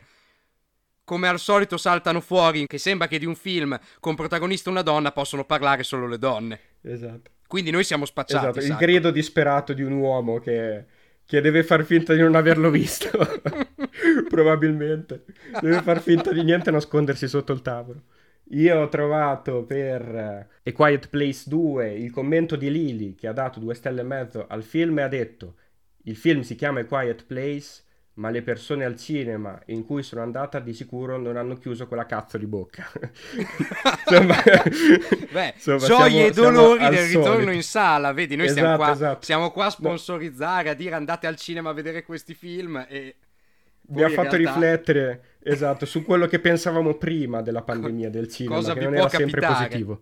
come 1.03 1.27
al 1.27 1.37
solito, 1.37 1.77
saltano 1.77 2.21
fuori. 2.21 2.65
Che 2.65 2.77
sembra 2.77 3.07
che 3.07 3.19
di 3.19 3.25
un 3.25 3.35
film 3.35 3.77
con 3.99 4.15
protagonista 4.15 4.69
una 4.69 4.81
donna 4.81 5.11
possono 5.11 5.45
parlare 5.45 5.83
solo 5.83 6.07
le 6.07 6.17
donne. 6.17 6.59
Esatto. 6.81 7.31
Quindi 7.45 7.71
noi 7.71 7.83
siamo 7.83 8.05
spacciati. 8.05 8.57
Esatto, 8.57 8.65
il 8.65 8.77
grido 8.77 9.11
disperato 9.11 9.73
di 9.73 9.83
un 9.83 9.93
uomo 9.93 10.39
che, 10.39 10.85
che 11.25 11.41
deve 11.41 11.63
far 11.63 11.83
finta 11.83 12.13
di 12.13 12.21
non 12.21 12.35
averlo 12.35 12.69
visto. 12.69 13.09
Probabilmente. 14.29 15.25
Deve 15.61 15.81
far 15.81 16.01
finta 16.01 16.31
di 16.31 16.43
niente 16.43 16.69
e 16.69 16.71
nascondersi 16.71 17.27
sotto 17.27 17.51
il 17.51 17.61
tavolo. 17.61 18.01
Io 18.49 18.79
ho 18.79 18.89
trovato 18.89 19.63
per 19.63 20.01
eh, 20.63 20.69
A 20.69 20.73
Quiet 20.73 21.09
Place 21.09 21.43
2 21.47 21.93
il 21.93 22.11
commento 22.11 22.55
di 22.55 22.69
Lily 22.69 23.15
che 23.15 23.27
ha 23.27 23.33
dato 23.33 23.59
due 23.59 23.73
stelle 23.73 24.01
e 24.01 24.03
mezzo 24.03 24.45
al 24.47 24.63
film 24.63 24.99
e 24.99 25.01
ha 25.01 25.07
detto 25.07 25.55
il 26.03 26.15
film 26.15 26.41
si 26.41 26.55
chiama 26.55 26.81
A 26.81 26.85
Quiet 26.85 27.25
Place 27.25 27.83
ma 28.15 28.29
le 28.29 28.43
persone 28.43 28.85
al 28.85 28.95
cinema 28.97 29.59
in 29.67 29.83
cui 29.85 30.01
sono 30.03 30.21
andata 30.21 30.59
di 30.59 30.73
sicuro 30.73 31.17
non 31.17 31.35
hanno 31.35 31.55
chiuso 31.55 31.87
quella 31.87 32.05
cazzo 32.05 32.37
di 32.37 32.45
bocca. 32.45 32.89
insomma, 34.07 34.35
Beh, 35.31 35.53
insomma, 35.55 35.85
gioie 35.85 36.27
e 36.27 36.31
dolori 36.31 36.87
del 36.87 37.07
ritorno 37.07 37.31
solito. 37.31 37.51
in 37.51 37.63
sala, 37.63 38.13
vedi, 38.13 38.37
noi 38.37 38.45
esatto, 38.45 38.61
siamo, 38.61 38.77
qua, 38.77 38.91
esatto. 38.91 39.25
siamo, 39.25 39.51
qua, 39.51 39.65
a 39.65 39.69
sponsorizzare, 39.69 40.69
a 40.69 40.73
dire 40.73 40.95
andate 40.95 41.27
al 41.27 41.35
cinema 41.35 41.71
a 41.71 41.73
vedere 41.73 42.03
questi 42.03 42.33
film 42.33 42.85
e 42.87 43.15
mi 43.89 44.03
ha 44.03 44.09
fatto 44.09 44.35
realtà... 44.35 44.53
riflettere 44.53 45.23
esatto 45.43 45.85
su 45.85 46.03
quello 46.03 46.27
che 46.27 46.39
pensavamo 46.39 46.95
prima 46.95 47.41
della 47.41 47.61
pandemia 47.61 48.09
del 48.09 48.27
cinema, 48.27 48.55
Cosa 48.55 48.73
che 48.73 48.81
non 48.81 48.95
era 48.95 49.07
capitare? 49.07 49.29
sempre 49.29 49.47
positivo. 49.47 50.01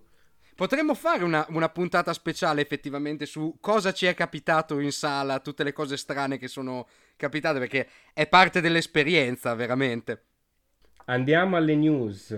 Potremmo 0.56 0.94
fare 0.94 1.24
una, 1.24 1.46
una, 1.50 1.70
puntata 1.70 2.14
speciale 2.14 2.62
effettivamente 2.62 3.26
su 3.26 3.58
cosa 3.60 3.92
ci 3.92 4.06
è 4.06 4.14
capitato 4.14 4.80
in 4.80 4.92
sala, 4.92 5.40
tutte 5.40 5.64
le 5.64 5.74
cose 5.74 5.98
strane 5.98 6.38
che 6.38 6.48
sono 6.48 6.88
capitate, 7.16 7.58
perché 7.58 7.88
è 8.14 8.28
parte 8.28 8.62
dell'esperienza, 8.62 9.56
veramente. 9.56 10.26
Andiamo 11.06 11.58
alle 11.58 11.76
news. 11.76 12.32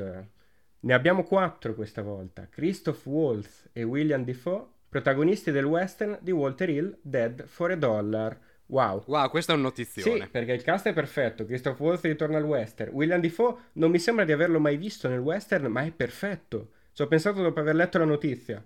Ne 0.79 0.93
abbiamo 0.93 1.23
quattro 1.23 1.75
questa 1.75 2.01
volta. 2.01 2.47
Christoph 2.49 3.05
Waltz 3.05 3.69
e 3.73 3.83
William 3.83 4.23
Defoe, 4.23 4.65
protagonisti 4.87 5.51
del 5.51 5.65
western 5.65 6.17
di 6.21 6.31
Walter 6.31 6.69
Hill, 6.69 6.97
Dead 7.01 7.45
for 7.45 7.71
a 7.71 7.75
Dollar. 7.75 8.39
Wow. 8.67 9.03
Wow, 9.05 9.29
questa 9.29 9.53
è 9.53 9.55
un 9.55 9.61
notizione. 9.61 10.21
Sì, 10.21 10.27
perché 10.29 10.53
il 10.53 10.63
cast 10.63 10.87
è 10.87 10.93
perfetto. 10.93 11.45
Christoph 11.45 11.79
Waltz 11.79 12.01
ritorna 12.03 12.37
al 12.37 12.43
western. 12.43 12.91
William 12.93 13.19
Defoe 13.19 13.55
non 13.73 13.91
mi 13.91 13.99
sembra 13.99 14.25
di 14.25 14.31
averlo 14.31 14.59
mai 14.59 14.77
visto 14.77 15.07
nel 15.07 15.19
western, 15.19 15.67
ma 15.67 15.83
è 15.83 15.91
perfetto. 15.91 16.71
Ci 16.93 17.01
ho 17.01 17.07
pensato 17.07 17.41
dopo 17.41 17.59
aver 17.59 17.75
letto 17.75 17.97
la 17.97 18.05
notizia. 18.05 18.63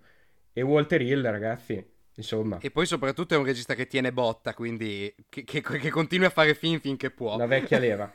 E 0.53 0.61
Walter 0.61 1.01
Hill, 1.01 1.23
ragazzi, 1.23 1.83
insomma. 2.15 2.59
E 2.61 2.71
poi 2.71 2.85
soprattutto 2.85 3.33
è 3.33 3.37
un 3.37 3.45
regista 3.45 3.73
che 3.73 3.87
tiene 3.87 4.13
botta, 4.13 4.53
quindi 4.53 5.13
che, 5.27 5.43
che, 5.43 5.61
che 5.61 5.89
continua 5.89 6.27
a 6.27 6.31
fare 6.31 6.53
film 6.53 6.79
finché 6.79 7.11
può. 7.11 7.35
La 7.37 7.45
vecchia 7.45 7.77
leva. 7.79 8.11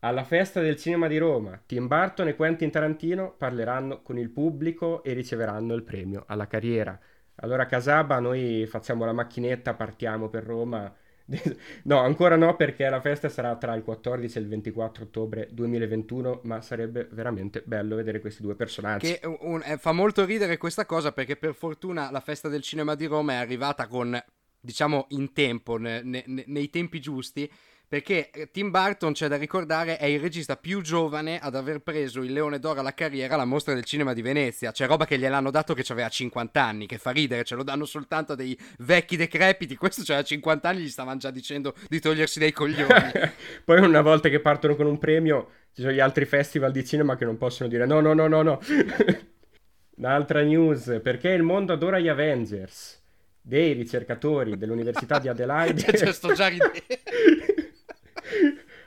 Alla 0.00 0.24
festa 0.24 0.60
del 0.60 0.76
cinema 0.76 1.08
di 1.08 1.16
Roma, 1.16 1.60
Tim 1.64 1.86
Burton 1.88 2.28
e 2.28 2.36
Quentin 2.36 2.70
Tarantino 2.70 3.32
parleranno 3.32 4.02
con 4.02 4.18
il 4.18 4.28
pubblico 4.28 5.02
e 5.02 5.14
riceveranno 5.14 5.74
il 5.74 5.82
premio 5.82 6.24
alla 6.26 6.46
carriera. 6.46 6.98
Allora 7.36 7.66
Casaba, 7.66 8.18
noi 8.20 8.66
facciamo 8.66 9.04
la 9.04 9.12
macchinetta, 9.12 9.74
partiamo 9.74 10.28
per 10.28 10.44
Roma 10.44 10.94
No, 11.84 12.00
ancora 12.00 12.36
no 12.36 12.56
perché 12.56 12.88
la 12.88 13.00
festa 13.00 13.28
sarà 13.28 13.56
tra 13.56 13.74
il 13.74 13.82
14 13.82 14.38
e 14.38 14.40
il 14.40 14.48
24 14.48 15.04
ottobre 15.04 15.48
2021, 15.50 16.40
ma 16.44 16.60
sarebbe 16.60 17.08
veramente 17.10 17.62
bello 17.64 17.96
vedere 17.96 18.20
questi 18.20 18.42
due 18.42 18.54
personaggi. 18.54 19.18
Che 19.18 19.26
un, 19.40 19.62
eh, 19.64 19.76
fa 19.78 19.92
molto 19.92 20.24
ridere 20.24 20.56
questa 20.56 20.86
cosa 20.86 21.12
perché 21.12 21.36
per 21.36 21.54
fortuna 21.54 22.10
la 22.10 22.20
festa 22.20 22.48
del 22.48 22.62
cinema 22.62 22.94
di 22.94 23.06
Roma 23.06 23.32
è 23.32 23.36
arrivata 23.36 23.86
con, 23.86 24.18
diciamo, 24.60 25.06
in 25.10 25.32
tempo, 25.32 25.76
ne, 25.76 26.02
ne, 26.02 26.24
nei 26.26 26.70
tempi 26.70 27.00
giusti 27.00 27.50
perché 27.88 28.30
eh, 28.30 28.50
Tim 28.50 28.70
Burton, 28.70 29.12
c'è 29.12 29.28
da 29.28 29.36
ricordare, 29.36 29.96
è 29.96 30.06
il 30.06 30.18
regista 30.18 30.56
più 30.56 30.80
giovane 30.80 31.38
ad 31.38 31.54
aver 31.54 31.78
preso 31.78 32.20
il 32.20 32.32
Leone 32.32 32.58
d'Oro 32.58 32.80
alla 32.80 32.94
carriera 32.94 33.34
alla 33.34 33.44
Mostra 33.44 33.74
del 33.74 33.84
Cinema 33.84 34.12
di 34.12 34.22
Venezia. 34.22 34.72
C'è 34.72 34.86
roba 34.86 35.06
che 35.06 35.18
gliel'hanno 35.18 35.52
dato 35.52 35.72
che 35.72 35.84
aveva 35.88 36.08
50 36.08 36.60
anni, 36.60 36.86
che 36.86 36.98
fa 36.98 37.10
ridere, 37.10 37.44
ce 37.44 37.54
lo 37.54 37.62
danno 37.62 37.84
soltanto 37.84 38.32
a 38.32 38.34
dei 38.34 38.58
vecchi 38.78 39.16
decrepiti. 39.16 39.76
Questo 39.78 40.02
c'aveva 40.04 40.24
50 40.24 40.68
anni, 40.68 40.82
gli 40.82 40.88
stavano 40.88 41.18
già 41.18 41.30
dicendo 41.30 41.74
di 41.88 42.00
togliersi 42.00 42.40
dei 42.40 42.52
coglioni. 42.52 42.88
Poi 43.64 43.78
una 43.78 44.02
volta 44.02 44.28
che 44.28 44.40
partono 44.40 44.74
con 44.74 44.86
un 44.86 44.98
premio 44.98 45.50
ci 45.72 45.82
sono 45.82 45.92
gli 45.92 46.00
altri 46.00 46.24
festival 46.24 46.72
di 46.72 46.84
cinema 46.84 47.16
che 47.16 47.24
non 47.24 47.36
possono 47.36 47.68
dire 47.68 47.86
no, 47.86 48.00
no, 48.00 48.14
no, 48.14 48.26
no, 48.26 48.42
no. 48.42 48.60
Un'altra 49.98 50.42
news, 50.42 51.00
perché 51.02 51.28
il 51.30 51.42
mondo 51.42 51.72
adora 51.72 52.00
gli 52.00 52.08
Avengers? 52.08 53.02
Dei 53.40 53.74
ricercatori 53.74 54.58
dell'Università 54.58 55.20
di 55.20 55.28
Adelaide 55.28 55.96
cioè, 55.96 56.12
sto 56.12 56.32
già 56.32 56.48
ridendo. 56.48 56.72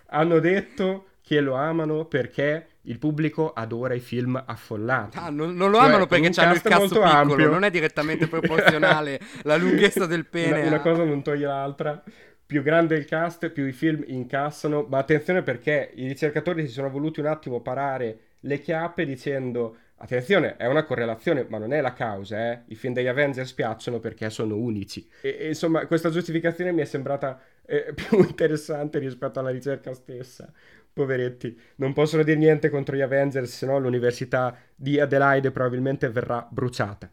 Hanno 0.09 0.39
detto 0.39 1.05
che 1.21 1.41
lo 1.41 1.55
amano 1.55 2.05
perché 2.05 2.67
il 2.83 2.97
pubblico 2.97 3.53
adora 3.53 3.93
i 3.93 3.99
film 3.99 4.41
affollati. 4.43 5.17
Ah, 5.17 5.29
non, 5.29 5.55
non, 5.55 5.69
lo 5.69 5.77
cioè, 5.77 5.87
amano 5.87 6.07
perché 6.07 6.41
hanno 6.41 6.53
il 6.53 6.61
cazzo 6.61 6.87
piccolo, 6.87 7.03
ampio. 7.03 7.49
non 7.49 7.63
è 7.63 7.69
direttamente 7.69 8.25
proporzionale 8.29 9.19
la 9.43 9.57
lunghezza 9.57 10.05
del 10.05 10.25
pene. 10.25 10.61
Una, 10.61 10.67
una 10.67 10.79
cosa 10.81 11.03
non 11.03 11.21
toglie 11.21 11.45
l'altra. 11.45 12.01
Più 12.45 12.63
grande 12.63 12.95
il 12.95 13.05
cast, 13.05 13.49
più 13.49 13.65
i 13.65 13.71
film 13.71 14.03
incassano. 14.07 14.87
Ma 14.89 14.97
attenzione 14.97 15.43
perché 15.43 15.91
i 15.93 16.07
ricercatori 16.07 16.65
si 16.65 16.73
sono 16.73 16.89
voluti 16.89 17.19
un 17.19 17.27
attimo 17.27 17.61
parare 17.61 18.19
le 18.39 18.59
chiappe 18.59 19.05
dicendo 19.05 19.75
Attenzione, 20.01 20.55
è 20.55 20.65
una 20.65 20.83
correlazione, 20.83 21.45
ma 21.49 21.57
non 21.57 21.73
è 21.73 21.81
la 21.81 21.91
causa, 21.91 22.51
eh? 22.51 22.61
I 22.67 22.75
film 22.75 22.93
degli 22.93 23.07
Avengers 23.07 23.51
piacciono 23.51 23.99
perché 23.99 24.29
sono 24.29 24.55
unici. 24.55 25.05
E, 25.21 25.35
e 25.37 25.47
insomma, 25.49 25.85
questa 25.87 26.09
giustificazione 26.09 26.71
mi 26.71 26.81
è 26.81 26.85
sembrata 26.85 27.37
eh, 27.69 27.93
più 27.93 28.19
interessante 28.25 28.99
rispetto 28.99 29.39
alla 29.39 29.51
ricerca 29.51 29.93
stessa. 29.93 30.51
Poveretti, 30.91 31.57
non 31.75 31.93
possono 31.93 32.23
dire 32.23 32.37
niente 32.37 32.69
contro 32.69 32.95
gli 32.95 33.01
Avengers, 33.01 33.55
se 33.55 33.65
no 33.65 33.79
l'università 33.79 34.57
di 34.75 34.99
Adelaide 34.99 35.51
probabilmente 35.51 36.09
verrà 36.09 36.45
bruciata. 36.49 37.09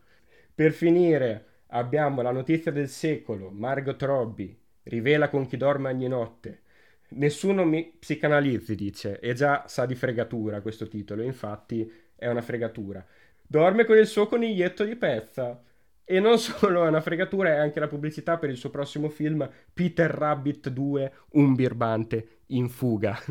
Per 0.55 0.73
finire, 0.73 1.45
abbiamo 1.69 2.23
la 2.23 2.33
notizia 2.33 2.73
del 2.73 2.89
secolo, 2.89 3.51
Margot 3.51 4.01
Robbie 4.03 4.57
rivela 4.85 5.29
con 5.29 5.47
chi 5.47 5.57
dorme 5.57 5.91
ogni 5.91 6.09
notte. 6.09 6.63
Nessuno 7.11 7.65
mi 7.65 7.85
psicanalizzi, 7.99 8.75
dice, 8.75 9.21
e 9.21 9.35
già 9.35 9.65
sa 9.69 9.87
di 9.87 9.95
fregatura 9.95 10.61
questo 10.61 10.89
titolo, 10.89 11.23
infatti 11.23 11.91
è 12.17 12.27
una 12.29 12.43
fregatura. 12.43 13.05
Dorme 13.47 13.85
con 13.85 13.97
il 13.97 14.07
suo 14.07 14.27
coniglietto 14.27 14.85
di 14.85 14.97
pezza. 14.97 15.63
E 16.09 16.21
non 16.21 16.39
solo 16.39 16.85
è 16.85 16.89
una 16.89 17.01
fregatura, 17.01 17.51
è 17.51 17.57
anche 17.57 17.81
la 17.81 17.89
pubblicità 17.89 18.39
per 18.39 18.49
il 18.49 18.57
suo 18.57 18.71
prossimo 18.71 19.09
film 19.09 19.49
Peter 19.75 20.09
Rabbit 20.09 20.69
2, 20.69 21.13
Un 21.33 21.55
birbante 21.55 22.29
in 22.47 22.69
fuga. 22.69 23.19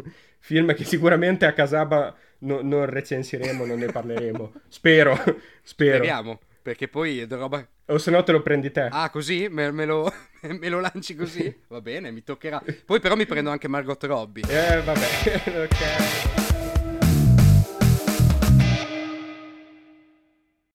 Film 0.46 0.76
che 0.76 0.84
sicuramente 0.84 1.48
a 1.48 1.54
Casaba 1.54 2.16
no, 2.40 2.62
non 2.62 2.86
recensiremo, 2.86 3.66
non 3.66 3.80
ne 3.80 3.88
parleremo. 3.88 4.54
Spero, 4.68 5.16
spero. 5.64 5.96
Speriamo, 5.96 6.40
perché 6.62 6.88
poi 6.88 7.22
è 7.22 7.28
roba... 7.28 7.68
O 7.88 7.98
se 7.98 8.12
no 8.12 8.24
te 8.24 8.32
lo 8.32 8.44
prendi 8.44 8.70
te. 8.72 8.90
Ah, 8.92 9.10
così? 9.10 9.48
Me, 9.50 9.72
me, 9.72 9.86
lo, 9.86 10.12
me 10.42 10.70
lo 10.70 10.80
lanci 10.80 11.16
così? 11.16 11.62
Va 11.68 11.82
bene, 11.82 12.12
mi 12.12 12.22
toccherà. 12.22 12.62
Poi 12.86 13.00
però 13.00 13.16
mi 13.16 13.26
prendo 13.26 13.50
anche 13.50 13.68
Margot 13.68 14.04
Robbie. 14.04 14.44
Eh, 14.48 14.82
vabbè, 14.82 15.64
ok. 15.64 16.45